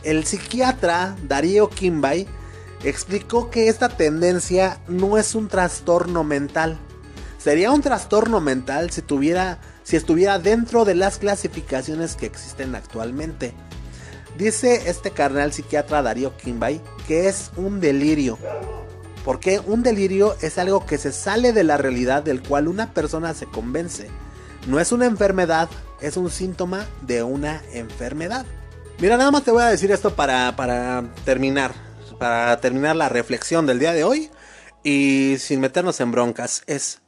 [0.02, 2.26] El psiquiatra Darío Kimbay
[2.84, 6.78] explicó que esta tendencia no es un trastorno mental.
[7.38, 13.54] Sería un trastorno mental si tuviera si estuviera dentro de las clasificaciones que existen actualmente.
[14.38, 18.38] Dice este carnal psiquiatra Darío Kimbay que es un delirio.
[19.24, 23.34] Porque un delirio es algo que se sale de la realidad del cual una persona
[23.34, 24.08] se convence.
[24.66, 25.68] No es una enfermedad,
[26.00, 28.46] es un síntoma de una enfermedad.
[28.98, 31.89] Mira, nada más te voy a decir esto para terminar
[32.20, 34.30] para terminar la reflexión del día de hoy
[34.84, 37.00] y sin meternos en broncas, es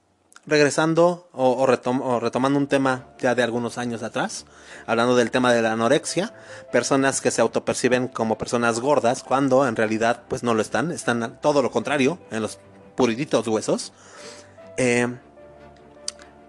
[0.46, 4.46] regresando o, retomando un tema ya de algunos años atrás,
[4.86, 6.32] hablando del tema de la anorexia,
[6.72, 11.38] personas que se autoperciben como personas gordas cuando en realidad pues no lo están, están
[11.42, 12.58] todo lo contrario, en los
[12.96, 13.92] puriditos huesos.
[14.78, 15.14] Eh,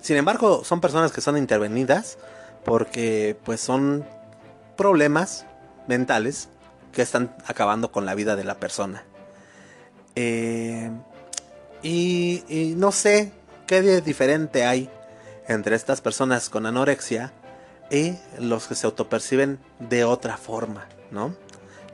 [0.01, 2.17] sin embargo, son personas que son intervenidas
[2.63, 4.05] porque pues son
[4.77, 5.45] problemas
[5.89, 6.47] mentales
[6.93, 9.03] que están acabando con la vida de la persona.
[10.15, 10.91] Eh,
[11.81, 13.31] y, no sé
[13.67, 14.89] qué diferente hay
[15.47, 17.33] entre estas personas con anorexia
[17.91, 21.35] y los que se autoperciben de otra forma, ¿no?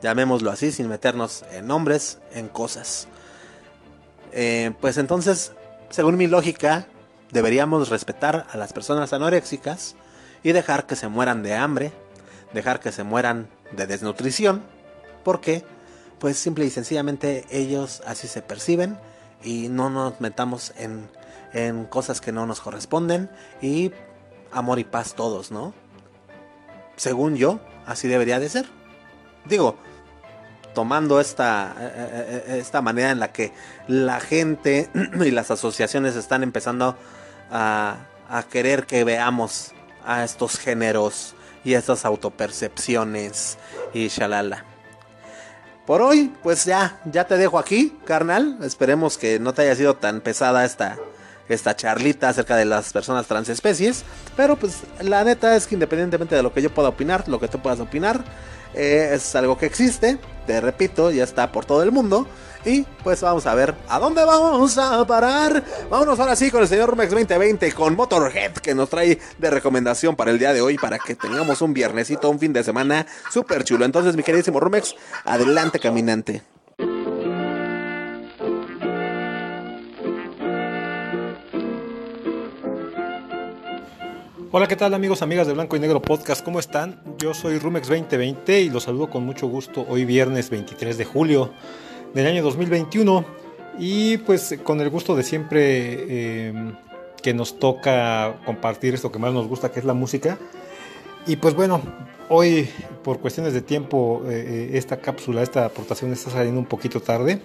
[0.02, 3.08] Llamémoslo así, sin meternos en nombres, en cosas.
[4.32, 5.52] Eh, pues entonces,
[5.90, 6.86] según mi lógica,
[7.32, 9.96] deberíamos respetar a las personas anoréxicas
[10.42, 11.92] y dejar que se mueran de hambre,
[12.54, 14.62] dejar que se mueran de desnutrición
[15.22, 15.64] porque,
[16.18, 18.98] pues simple y sencillamente ellos así se perciben
[19.42, 21.08] y no nos metamos en,
[21.52, 23.30] en cosas que no nos corresponden
[23.62, 23.92] y
[24.52, 25.72] amor y paz todos, ¿no?
[26.96, 28.66] Según yo, así debería de ser.
[29.46, 29.76] Digo,
[30.74, 33.52] tomando esta, eh, eh, eh, esta manera en la que
[33.88, 34.90] la gente
[35.24, 36.96] y las asociaciones están empezando
[37.50, 39.72] a, a querer que veamos
[40.04, 43.58] a estos géneros y estas autopercepciones
[43.92, 44.64] y shalala.
[45.86, 48.58] Por hoy, pues ya, ya te dejo aquí, carnal.
[48.62, 50.98] Esperemos que no te haya sido tan pesada esta,
[51.48, 54.04] esta charlita acerca de las personas transespecies.
[54.36, 57.48] Pero pues la neta es que independientemente de lo que yo pueda opinar, lo que
[57.48, 58.22] tú puedas opinar,
[58.74, 60.18] eh, es algo que existe.
[60.46, 62.26] Te repito, ya está por todo el mundo.
[62.64, 65.64] Y pues vamos a ver a dónde vamos a parar.
[65.88, 70.14] Vámonos ahora sí con el señor Rumex 2020 con Motorhead que nos trae de recomendación
[70.14, 73.64] para el día de hoy para que tengamos un viernesito, un fin de semana súper
[73.64, 73.86] chulo.
[73.86, 74.94] Entonces, mi queridísimo Rumex,
[75.24, 76.42] adelante caminante.
[84.52, 86.44] Hola, ¿qué tal amigos, amigas de Blanco y Negro Podcast?
[86.44, 87.00] ¿Cómo están?
[87.16, 91.52] Yo soy Rumex 2020 y los saludo con mucho gusto hoy viernes 23 de julio
[92.14, 93.24] del año 2021
[93.78, 96.74] y pues con el gusto de siempre eh,
[97.22, 100.38] que nos toca compartir esto que más nos gusta, que es la música.
[101.26, 101.80] Y pues bueno,
[102.28, 102.68] hoy
[103.04, 107.40] por cuestiones de tiempo eh, eh, esta cápsula, esta aportación está saliendo un poquito tarde.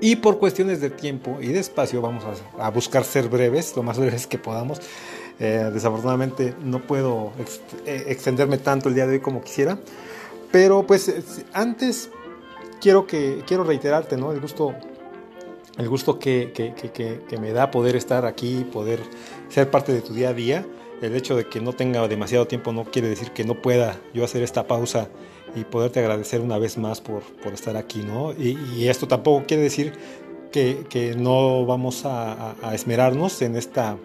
[0.00, 2.24] Y por cuestiones de tiempo y de espacio vamos
[2.58, 4.80] a, buscar ser breves, lo más breves que podamos.
[5.38, 7.32] desafortunadamente no puedo
[7.86, 9.78] extenderme tanto el día de hoy como quisiera.
[10.50, 11.12] Pero pues
[11.54, 12.10] antes
[12.84, 14.30] quiero, que, quiero reiterarte ¿no?
[14.30, 14.74] el gusto,
[15.78, 16.92] el gusto que, que,
[17.26, 19.00] que, me da poder estar aquí, poder
[19.48, 20.66] ser parte de tu día a día.
[21.00, 24.22] El hecho de que no tenga demasiado tiempo no quiere decir que no pueda yo
[24.22, 25.08] hacer esta pausa
[25.56, 28.32] y poderte agradecer una vez más por, por estar aquí, ¿no?
[28.32, 29.94] Y, y, esto tampoco quiere decir
[30.52, 33.96] que, que no vamos a, a, esmerarnos en esta,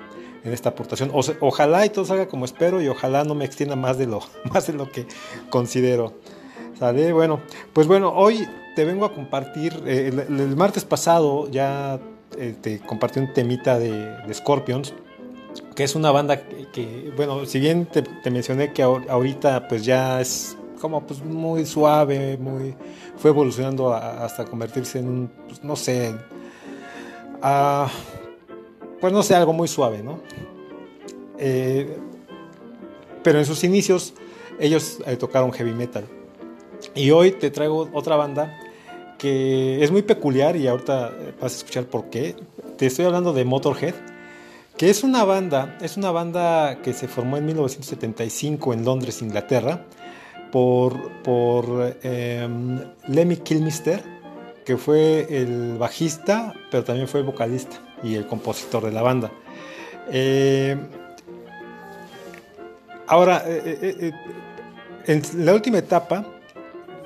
[0.46, 1.12] en esta aportación.
[1.14, 4.22] O, ojalá y todo salga como espero y ojalá no me extienda más de lo,
[4.54, 5.06] más de lo que
[5.50, 6.14] considero.
[6.80, 7.42] Bueno,
[7.74, 12.00] pues bueno, hoy te vengo a compartir, eh, el, martes pasado ya
[12.38, 14.94] eh, te compartí un temita de, Scorpions,
[15.76, 16.40] que es una banda
[16.72, 21.66] que, bueno, si bien te, mencioné que ahor- ahorita pues ya es como pues muy
[21.66, 22.74] suave, muy
[23.18, 26.16] fue evolucionando hasta convertirse en un, pues, no sé,
[29.02, 30.22] pues no sé, algo muy suave, ¿no?
[31.38, 31.98] Eh,
[33.22, 34.14] pero en sus inicios
[34.62, 36.06] ellos tocaron heavy metal.
[36.96, 38.60] Y hoy te traigo otra banda
[39.18, 42.36] que es muy peculiar y ahorita eh, vas a escuchar por qué.
[42.78, 43.94] Te estoy hablando de Motorhead,
[44.78, 49.86] que es una banda, es una banda que se formó en 1975 en Londres, Inglaterra,
[50.52, 54.02] por, por em, Lemmy Kilmister,
[54.66, 59.32] que fue el bajista, pero también fue el vocalista y el compositor de la banda.
[60.12, 60.78] Eh,
[63.08, 64.12] ahora, eh, eh, eh,
[65.08, 66.26] en la última etapa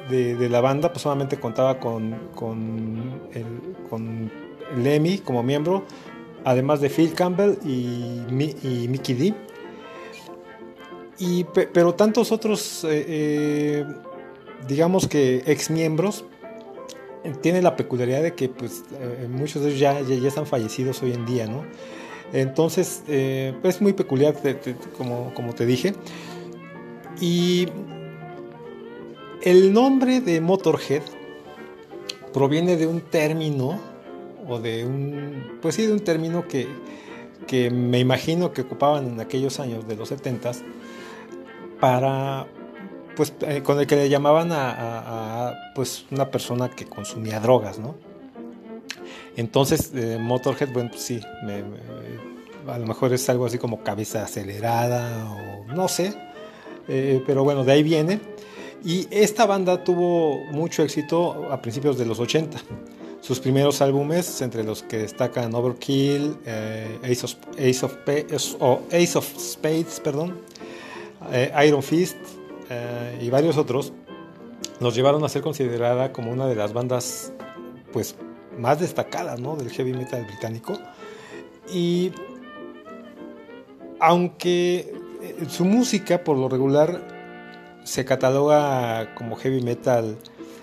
[0.10, 3.45] de, la banda, pues solamente contaba con, con, el,
[3.89, 4.32] con
[4.78, 5.84] Lemmy como miembro,
[6.43, 8.22] además de Phil Campbell y,
[8.64, 9.34] y Mickey D.
[11.20, 13.86] Y, pe- pero tantos otros, eh, eh,
[14.68, 16.26] digamos que ex miembros,
[17.41, 21.14] tiene la peculiaridad de que pues, eh, muchos de ellos ya, ya, están fallecidos hoy
[21.14, 21.64] en día, ¿no?
[22.34, 24.34] Entonces, es muy peculiar,
[24.97, 25.93] como, como te dije.
[27.22, 27.68] Y
[29.44, 31.04] el nombre de Motorhead
[32.34, 33.80] proviene de un término,
[34.48, 36.68] o de un, pues sí, de un término que,
[37.48, 40.64] que me imagino que ocupaban en aquellos años de los 70s
[41.80, 42.48] para,
[43.16, 47.80] pues, eh, con el que le llamaban a, a- pues, una persona que consumía drogas,
[47.80, 47.96] ¿no?
[49.36, 51.64] Entonces, eh, Motorhead, bueno, pues sí, me-
[52.72, 56.14] a lo mejor es algo así como cabeza acelerada o no sé,
[56.88, 58.20] eh, pero bueno, de ahí viene.
[58.86, 62.58] Y esta banda tuvo mucho éxito a principios de los 80.
[63.22, 67.36] Sus primeros álbumes, entre los que destacan Overkill, eh, Ace, of,
[68.92, 70.38] Ace, of, Spades, perdón,
[71.32, 72.18] eh, Iron Fist
[72.70, 73.94] eh, y varios otros,
[74.82, 77.32] nos llevaron a ser considerada como una de las bandas
[77.94, 78.18] pues,
[78.58, 79.56] más destacadas ¿no?
[79.56, 80.74] del heavy metal británico.
[81.74, 82.12] Y
[84.02, 84.94] aunque
[85.48, 87.12] su música por lo regular
[87.84, 90.18] se cataloga como heavy metal,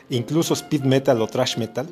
[0.08, 1.88] incluso speed metal o thrash metal,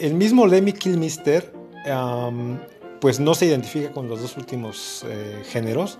[0.00, 1.52] el mismo Lemmy Kilmister
[1.86, 2.58] um,
[3.00, 5.98] pues no se identifica con los dos últimos eh, géneros.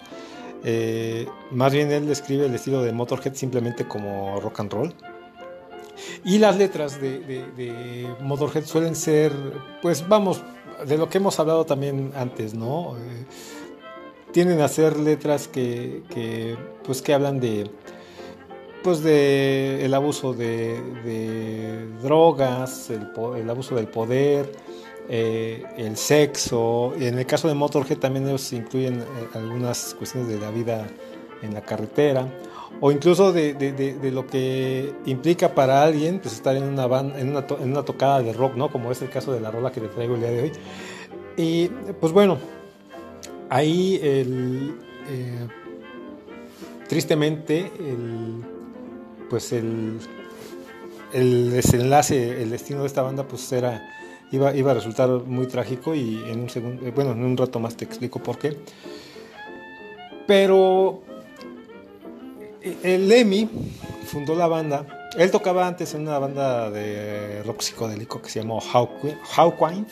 [0.64, 4.94] Eh, más bien él describe el estilo de Motorhead simplemente como rock and roll.
[6.24, 9.32] Y las letras de, Motorhead suelen ser,
[9.82, 10.42] pues vamos,
[10.86, 12.96] de lo que hemos hablado también antes, ¿no?
[12.96, 13.26] Eh,
[14.32, 17.70] tienden a ser letras que, que, pues que hablan de
[18.96, 20.80] de el abuso de,
[22.02, 24.52] drogas, el, abuso del poder,
[25.08, 26.94] eh, el sexo.
[26.98, 30.86] En el caso de Motorhead también ellos incluyen eh, algunas cuestiones de la vida
[31.42, 32.26] en la carretera.
[32.80, 36.84] O incluso de, lo que implica para alguien pues, estar en una,
[37.18, 38.70] en, una en una tocada de rock, ¿no?
[38.70, 40.52] Como es el caso de la rola que te traigo el día de hoy.
[41.36, 41.68] Y
[42.00, 42.38] pues bueno,
[43.48, 44.74] ahí el,
[45.08, 45.48] eh,
[46.88, 48.57] tristemente el,
[49.28, 49.98] pues el,
[51.12, 53.82] el desenlace, el destino de esta banda pues era
[54.32, 57.60] iba, iba a resultar muy trágico y en un segundo, eh, bueno, en un rato
[57.60, 58.56] más te explico por qué.
[60.26, 61.02] Pero
[62.60, 63.48] eh, el Lemmy
[64.06, 65.10] fundó la banda.
[65.16, 69.86] Él tocaba antes en una banda de rock psicodélico que se llamó Hawkwind.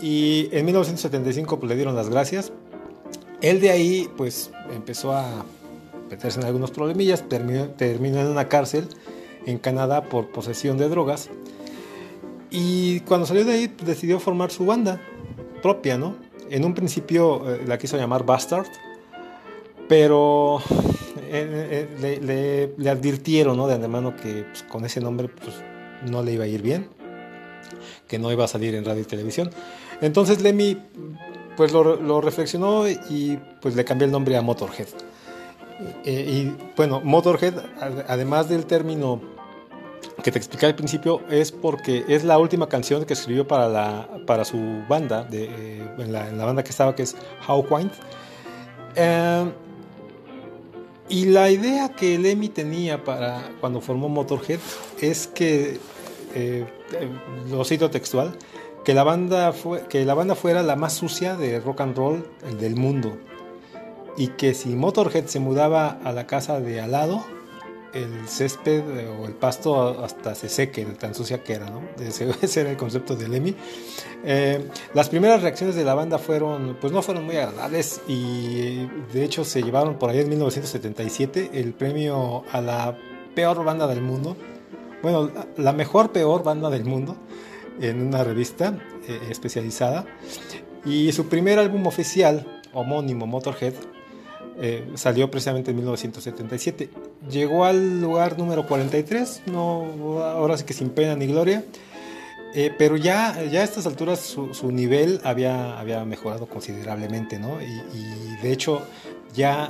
[0.00, 2.52] Y en 1975 pues, le dieron las gracias.
[3.40, 5.44] Él de ahí pues empezó a
[6.10, 8.88] meterse en algunos problemillas, terminó, terminó en una cárcel
[9.46, 11.30] en Canadá por posesión de drogas.
[12.50, 15.00] Y cuando salió de ahí pues, decidió formar su banda
[15.62, 16.16] propia, ¿no?
[16.50, 18.66] En un principio eh, la quiso llamar Bastard,
[19.88, 20.60] pero
[21.20, 23.66] eh, eh, le, advirtieron, ¿no?
[23.66, 25.56] De antemano que pues, con ese nombre pues,
[26.08, 26.88] no le iba a ir bien,
[28.06, 29.50] que no iba a salir en radio y televisión.
[30.00, 30.78] Entonces Lemmy
[31.56, 34.88] pues lo, lo reflexionó y pues le cambió el nombre a Motorhead.
[36.04, 39.20] Eh, y bueno, Motorhead, ad- además del término
[40.22, 44.08] que te expliqué al principio, es porque es la última canción que escribió para, la,
[44.26, 47.90] para su banda, de, eh, en, la, banda que estaba, que es Hawkwind.
[48.96, 49.50] Eh,
[51.08, 54.60] y la idea que Lemmy tenía para cuando formó Motorhead
[55.02, 55.78] es que,
[57.50, 58.36] lo cito textual,
[58.84, 62.26] que la, banda fue, que la banda fuera la más sucia de rock and roll
[62.58, 63.18] del mundo
[64.16, 67.24] y que si Motorhead se mudaba a la casa de al lado,
[67.94, 71.82] el césped o el pasto hasta se seque de tan sucia que era, ¿no?
[72.04, 73.54] Ese, ese era el concepto de Lemmy.
[74.24, 79.24] Eh, las primeras reacciones de la banda fueron, pues no fueron muy agradables y de
[79.24, 82.98] hecho se llevaron por ahí en 1977 el premio a la
[83.34, 84.36] peor banda del mundo.
[85.02, 87.16] Bueno, la mejor peor banda del mundo
[87.80, 88.78] en una revista
[89.08, 90.06] eh, especializada.
[90.84, 93.74] Y su primer álbum oficial, homónimo Motorhead,
[94.60, 96.90] eh, salió precisamente en 1977.
[97.30, 101.64] Llegó al lugar número 43, no, ahora sí que sin pena ni gloria.
[102.56, 107.60] Eh, pero ya, ya a estas alturas su, nivel había, había mejorado considerablemente, ¿no?
[107.60, 108.82] Y, de hecho
[109.34, 109.64] ya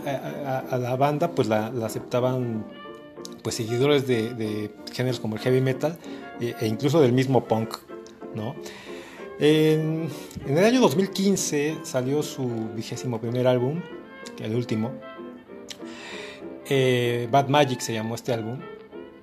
[0.68, 2.66] a, la banda pues la, aceptaban
[3.42, 5.96] pues seguidores de, géneros como el heavy metal
[6.40, 7.76] e, e incluso del mismo punk,
[8.34, 8.54] ¿no?
[9.38, 10.08] En,
[10.46, 13.80] en, el año 2015 salió su vigésimo primer álbum,
[14.40, 14.92] el último.
[16.68, 18.58] Eh, Bad Magic se llamó este álbum.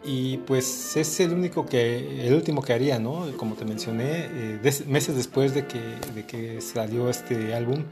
[0.04, 3.28] Y pues es el único que, el último que haría, ¿no?
[3.38, 5.80] Como te mencioné, eh, meses después de que,
[6.16, 7.84] de que, salió este álbum,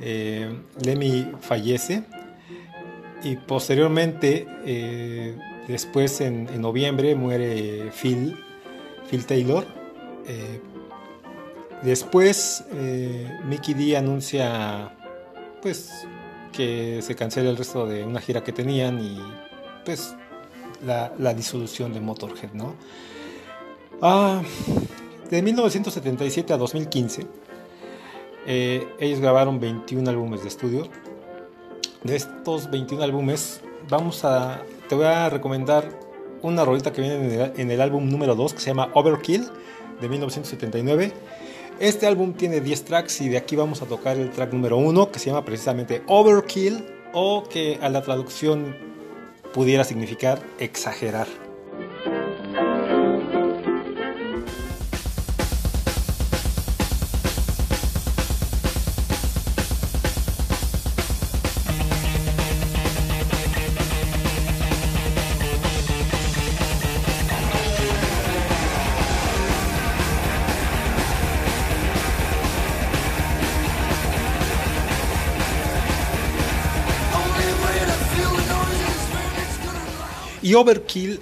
[0.00, 0.52] eh,
[0.84, 2.02] Lemmy fallece.
[3.22, 4.48] Y posteriormente,
[5.68, 8.36] después en, en, noviembre, muere Phil,
[9.08, 9.64] Phil Taylor.
[11.84, 12.64] después,
[13.48, 14.92] Mickey D anuncia,
[15.62, 16.04] pues,
[16.52, 19.18] que se cancela el resto de una gira que tenían y
[19.84, 20.14] pues
[20.84, 22.74] la, disolución de Motorhead, ¿no?
[24.00, 24.42] Ah,
[25.30, 27.26] de 1977 a 2015,
[28.46, 30.88] eh, ellos grabaron 21 álbumes de estudio.
[32.02, 35.88] De estos 21 álbumes, vamos a, te voy a recomendar
[36.42, 39.48] una rolita que viene en el, en el álbum número 2 que se llama Overkill
[40.00, 41.12] de 1979
[41.82, 45.10] este álbum tiene 10 tracks y de aquí vamos a tocar el track número 1
[45.10, 48.76] que se llama precisamente Overkill o que a la traducción
[49.52, 51.26] pudiera significar exagerar.
[80.54, 81.20] Overkill,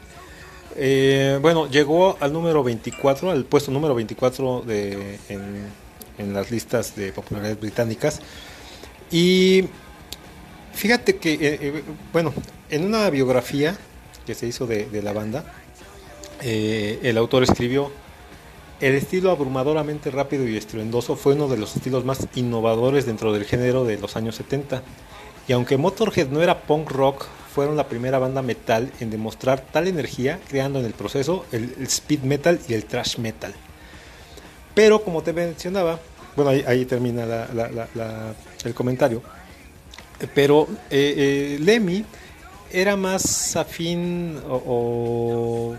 [0.77, 7.13] eh, bueno, llegó al número 24, al puesto número 24 de, en, las listas de
[7.13, 8.21] popularidad británicas.
[9.11, 9.65] Y
[10.73, 11.83] fíjate que, eh, eh,
[12.13, 12.33] bueno,
[12.69, 13.77] en una biografía
[14.27, 15.45] que se hizo de la banda,
[16.43, 17.91] el autor escribió,
[18.81, 23.45] el estilo abrumadoramente rápido y estruendoso fue uno de los estilos más innovadores dentro del
[23.45, 24.83] género de los años 70.
[25.49, 29.89] Y aunque Motorhead no era punk rock fueron la primera banda metal en demostrar tal
[29.89, 33.53] energía, creando en el proceso el, speed metal y el thrash metal.
[34.75, 35.99] Pero como te mencionaba,
[36.37, 37.49] bueno, ahí, termina
[38.65, 39.23] el comentario,
[40.35, 42.05] pero eh, eh, Lemmy
[42.73, 45.75] era más afín o,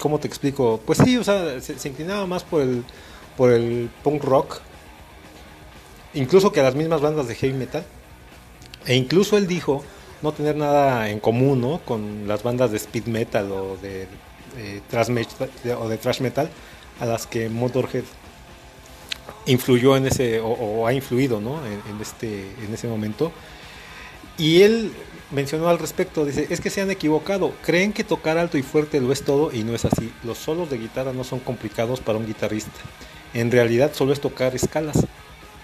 [0.00, 0.80] ¿cómo te explico?
[0.84, 2.84] Pues sí, o sea, se, inclinaba más por el,
[3.36, 4.60] por el punk rock,
[6.14, 7.84] incluso que a las mismas bandas de heavy metal.
[8.86, 9.84] E incluso él dijo
[10.22, 11.80] no tener nada en común ¿no?
[11.84, 14.06] con las bandas de speed metal o de,
[14.88, 16.48] thrash metal, o de thrash metal
[17.00, 18.04] a las que Motorhead
[19.46, 21.60] influyó en ese o, ha influido ¿no?
[21.66, 23.32] en, este en ese momento.
[24.38, 24.92] Y él
[25.30, 29.00] mencionó al respecto dice es que se han equivocado creen que tocar alto y fuerte
[29.00, 30.12] lo es todo y no es así.
[30.24, 32.70] Los solos de guitarra no son complicados para un guitarrista.
[33.34, 35.06] En realidad solo es tocar escalas.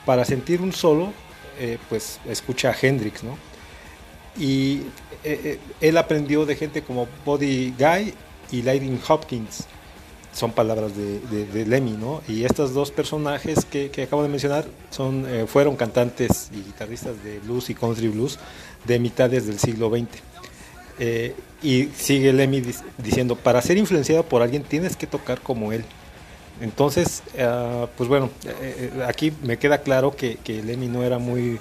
[0.04, 1.12] Para sentir un solo
[1.60, 3.47] eh, pues escucha a Hendrix no
[4.38, 4.82] y
[5.24, 8.14] eh, eh, él aprendió de gente como Buddy Guy
[8.52, 9.66] y Lightning Hopkins.
[10.32, 12.22] Son palabras de, Lemmy, ¿no?
[12.28, 17.40] Y estos dos personajes que, acabo de mencionar son, eh, fueron cantantes y guitarristas de
[17.40, 18.38] blues y country blues
[18.84, 20.06] de mitades del siglo XX.
[21.62, 22.62] y sigue Lemmy
[22.98, 25.84] diciendo, para ser influenciado por alguien tienes que tocar como él.
[26.60, 28.30] Entonces, ah, pues bueno,
[29.08, 31.58] aquí me queda claro que, que Lemmy no era muy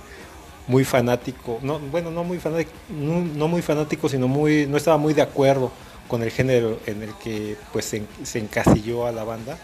[0.67, 5.13] muy fanático, no, bueno, no muy fanático, no, muy fanático, sino muy, no estaba muy
[5.13, 5.71] de acuerdo
[6.07, 9.57] con el género en el que pues se, encasilló a la banda.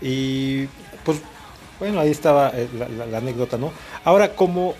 [0.00, 0.66] Y
[1.04, 1.20] pues
[1.78, 2.68] bueno, ahí estaba eh,
[3.10, 3.72] la, anécdota, ¿no?
[4.04, 4.74] Ahora, como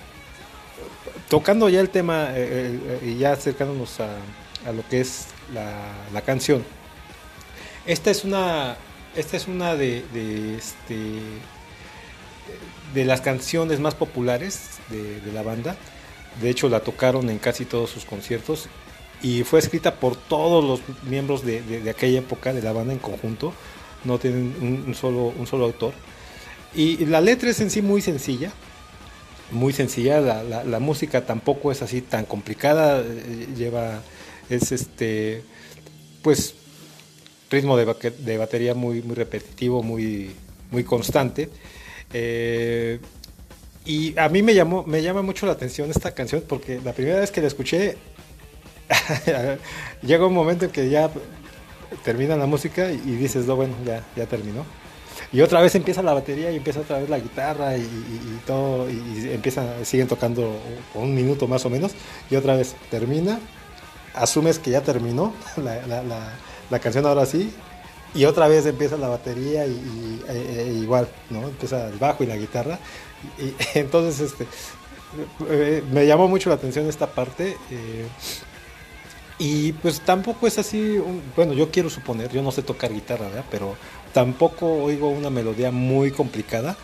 [1.28, 6.64] tocando ya el tema eh, eh, y ya acercándonos a, lo que es la, canción,
[7.86, 8.76] esta es una,
[9.14, 11.20] esta es una de, de este
[12.92, 15.76] de las canciones más populares de, la banda.
[16.40, 18.68] De hecho, la tocaron en casi todos sus conciertos.
[19.22, 22.98] y fue escrita por todos los miembros de, de- aquella época de la banda en
[22.98, 23.54] conjunto,
[24.04, 24.54] no tienen
[24.86, 25.94] un, solo, un solo autor.
[26.74, 28.52] Y la letra es en sí muy sencilla,
[29.50, 34.02] muy sencilla, la, la- música tampoco es así tan complicada, eh, lleva,
[34.50, 35.42] es este,
[36.22, 36.54] pues
[37.50, 40.32] ritmo de, de batería muy, muy repetitivo, muy,
[40.70, 41.50] muy constante.
[42.12, 42.98] Eh,
[43.84, 47.20] y a mí me, llamó, me llama mucho la atención esta canción porque la primera
[47.20, 47.96] vez que la escuché,
[50.02, 51.10] llega un momento en que ya
[52.04, 54.64] termina la música y dices, no, bueno, ya, ya terminó.
[55.32, 58.40] Y otra vez empieza la batería y empieza otra vez la guitarra y, y- y
[58.46, 60.56] todo, y, empiezan, siguen tocando
[60.94, 61.92] un minuto más o menos,
[62.30, 63.38] y otra vez termina,
[64.14, 66.32] asumes que ya terminó la, la- la-
[66.70, 67.52] la canción ahora sí,
[68.14, 71.42] y otra vez empieza la batería y, y- e- e- igual, ¿no?
[71.48, 72.78] Empieza el bajo y la guitarra.
[73.74, 74.46] Entonces, este,
[75.48, 77.56] eh, me llamó mucho la atención esta parte.
[77.70, 78.08] eh,
[79.38, 80.98] y pues tampoco es así,
[81.34, 83.44] bueno, yo quiero suponer, yo no sé tocar guitarra, ¿verdad?
[83.50, 83.76] Pero
[84.12, 86.76] tampoco oigo una melodía muy complicada.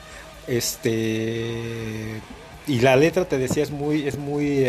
[0.47, 2.21] Este
[2.67, 4.67] y la letra te decía es muy es muy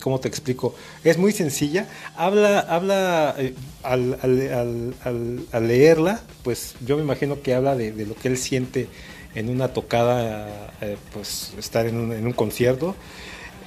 [0.00, 0.74] cómo te explico
[1.04, 7.40] es muy sencilla habla habla eh, al, al- al- al- leerla pues yo me imagino
[7.40, 8.88] que habla de lo que él siente
[9.34, 12.94] en una tocada eh, pues estar en un, en un concierto.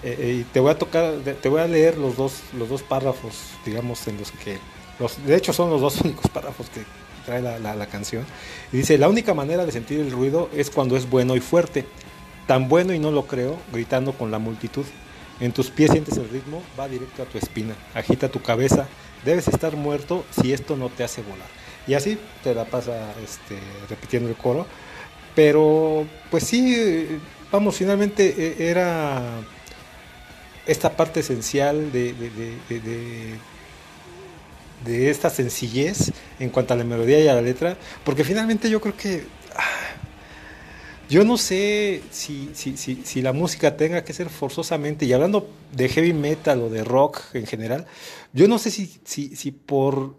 [0.03, 2.83] Eh, eh, y te voy a tocar te voy a leer los dos los dos
[2.83, 3.33] párrafos
[3.65, 4.57] digamos en los que
[4.99, 6.81] los, de hecho son los dos únicos párrafos que
[7.25, 8.25] trae la, la- la canción.
[8.71, 11.85] Y dice la única manera de sentir el ruido es cuando es bueno y fuerte.
[12.47, 14.85] Tan bueno y no lo creo gritando con la multitud.
[15.39, 17.73] En tus pies sientes el ritmo va directo a tu espina.
[17.95, 18.87] Agita tu cabeza.
[19.25, 21.47] Debes estar muerto si esto no te hace volar
[21.87, 23.57] y así te la pasa este,
[23.89, 24.65] repitiendo el coro
[25.35, 27.07] pero pues sí
[27.51, 29.21] vamos finalmente eh, era
[30.65, 32.29] esta parte esencial de, de-
[32.79, 33.35] de-
[34.85, 38.79] de- esta sencillez en cuanto a la melodía y a la letra, porque finalmente yo
[38.81, 39.23] creo que
[39.55, 39.61] ah,
[41.09, 45.49] yo no sé si, si, si, si la música tenga que ser forzosamente, y hablando
[45.71, 47.85] de heavy metal o de rock en general,
[48.33, 50.15] yo no sé si por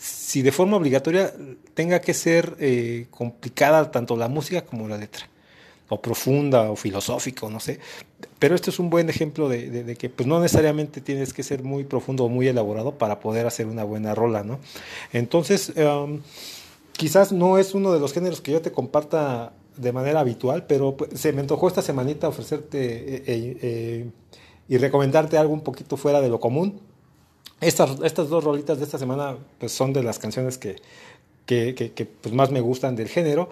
[0.00, 1.30] si de forma obligatoria
[1.74, 5.28] tenga que ser eh, complicada tanto la música como la letra
[5.90, 7.80] o profunda o filosófica, no sé.
[8.38, 11.84] Pero esto es un buen ejemplo de, que pues no necesariamente tienes que ser muy
[11.84, 14.58] profundo o muy elaborado para poder hacer una buena rola, ¿no?
[15.12, 16.20] Entonces, em,
[16.96, 20.96] quizás no es uno de los géneros que yo te comparta de manera habitual, pero
[20.96, 24.10] pues, se me antojó esta semanita ofrecerte eh, eh,
[24.68, 26.80] y recomendarte algo un poquito fuera de lo común.
[27.60, 30.76] Estas, estas dos rolitas de esta semana pues son de las canciones que,
[31.46, 33.50] que, pues más me gustan del género.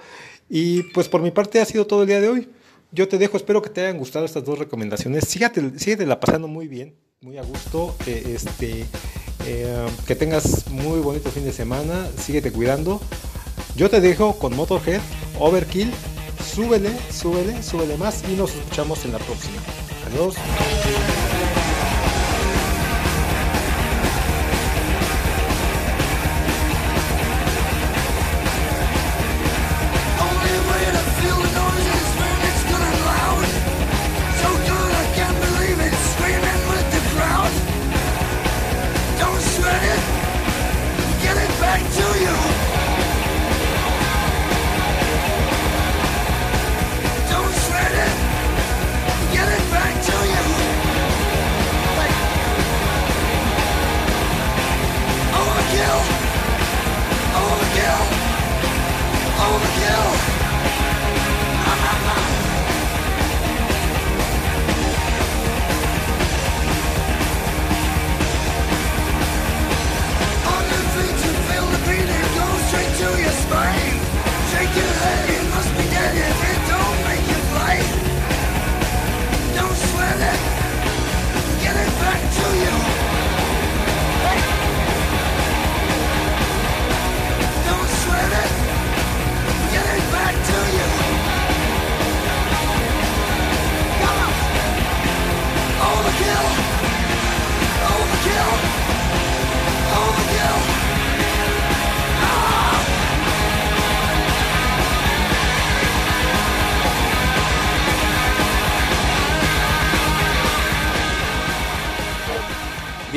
[0.49, 2.49] Y pues por mi parte ha sido todo el día de hoy.
[2.91, 5.25] Yo te dejo, espero que te hayan gustado estas dos recomendaciones.
[5.29, 7.95] Sígate, síguete la pasando muy bien, muy a gusto.
[8.07, 8.87] eh, este,
[9.47, 12.09] eh, que tengas muy bonito fin de semana.
[12.17, 13.01] Síguete cuidando.
[13.77, 15.03] Yo te dejo con Motorhead,
[15.39, 15.93] Overkill.
[16.43, 19.59] Súbele, súbele, súbele más y nos escuchamos en la próxima.
[20.07, 20.35] Adiós.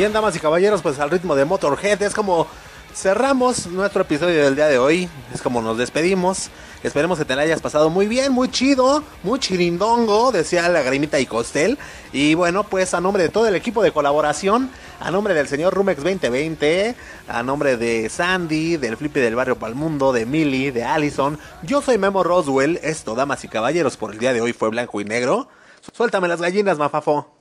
[0.02, 2.48] Bien, damas y caballeros, pues al ritmo de Motorhead es como
[2.92, 5.08] cerramos nuestro episodio del día de hoy.
[5.32, 6.50] Es como nos despedimos.
[6.82, 11.20] Esperemos que te la hayas pasado muy bien, muy chido, muy chirindongo, decía la Grimita
[11.20, 11.78] y Costel.
[12.14, 15.76] Y bueno, pues a nombre de todo el equipo de colaboración, a nombre del señor
[15.76, 16.96] Rumex 2020,
[17.28, 22.00] a nombre de Sandy, del Flippy del Barrio Palmundo, de Millie, de Allison, yo soy
[22.00, 22.80] Memo Roswell.
[22.82, 25.48] Esto, damas y caballeros, por el día de hoy fue blanco y negro.
[25.94, 27.41] Suéltame las gallinas, mafafo.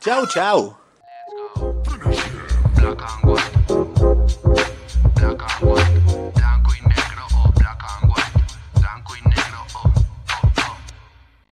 [0.00, 0.76] Tchau, tchau.
[1.84, 3.52] Black and white.
[5.14, 5.89] Black and white.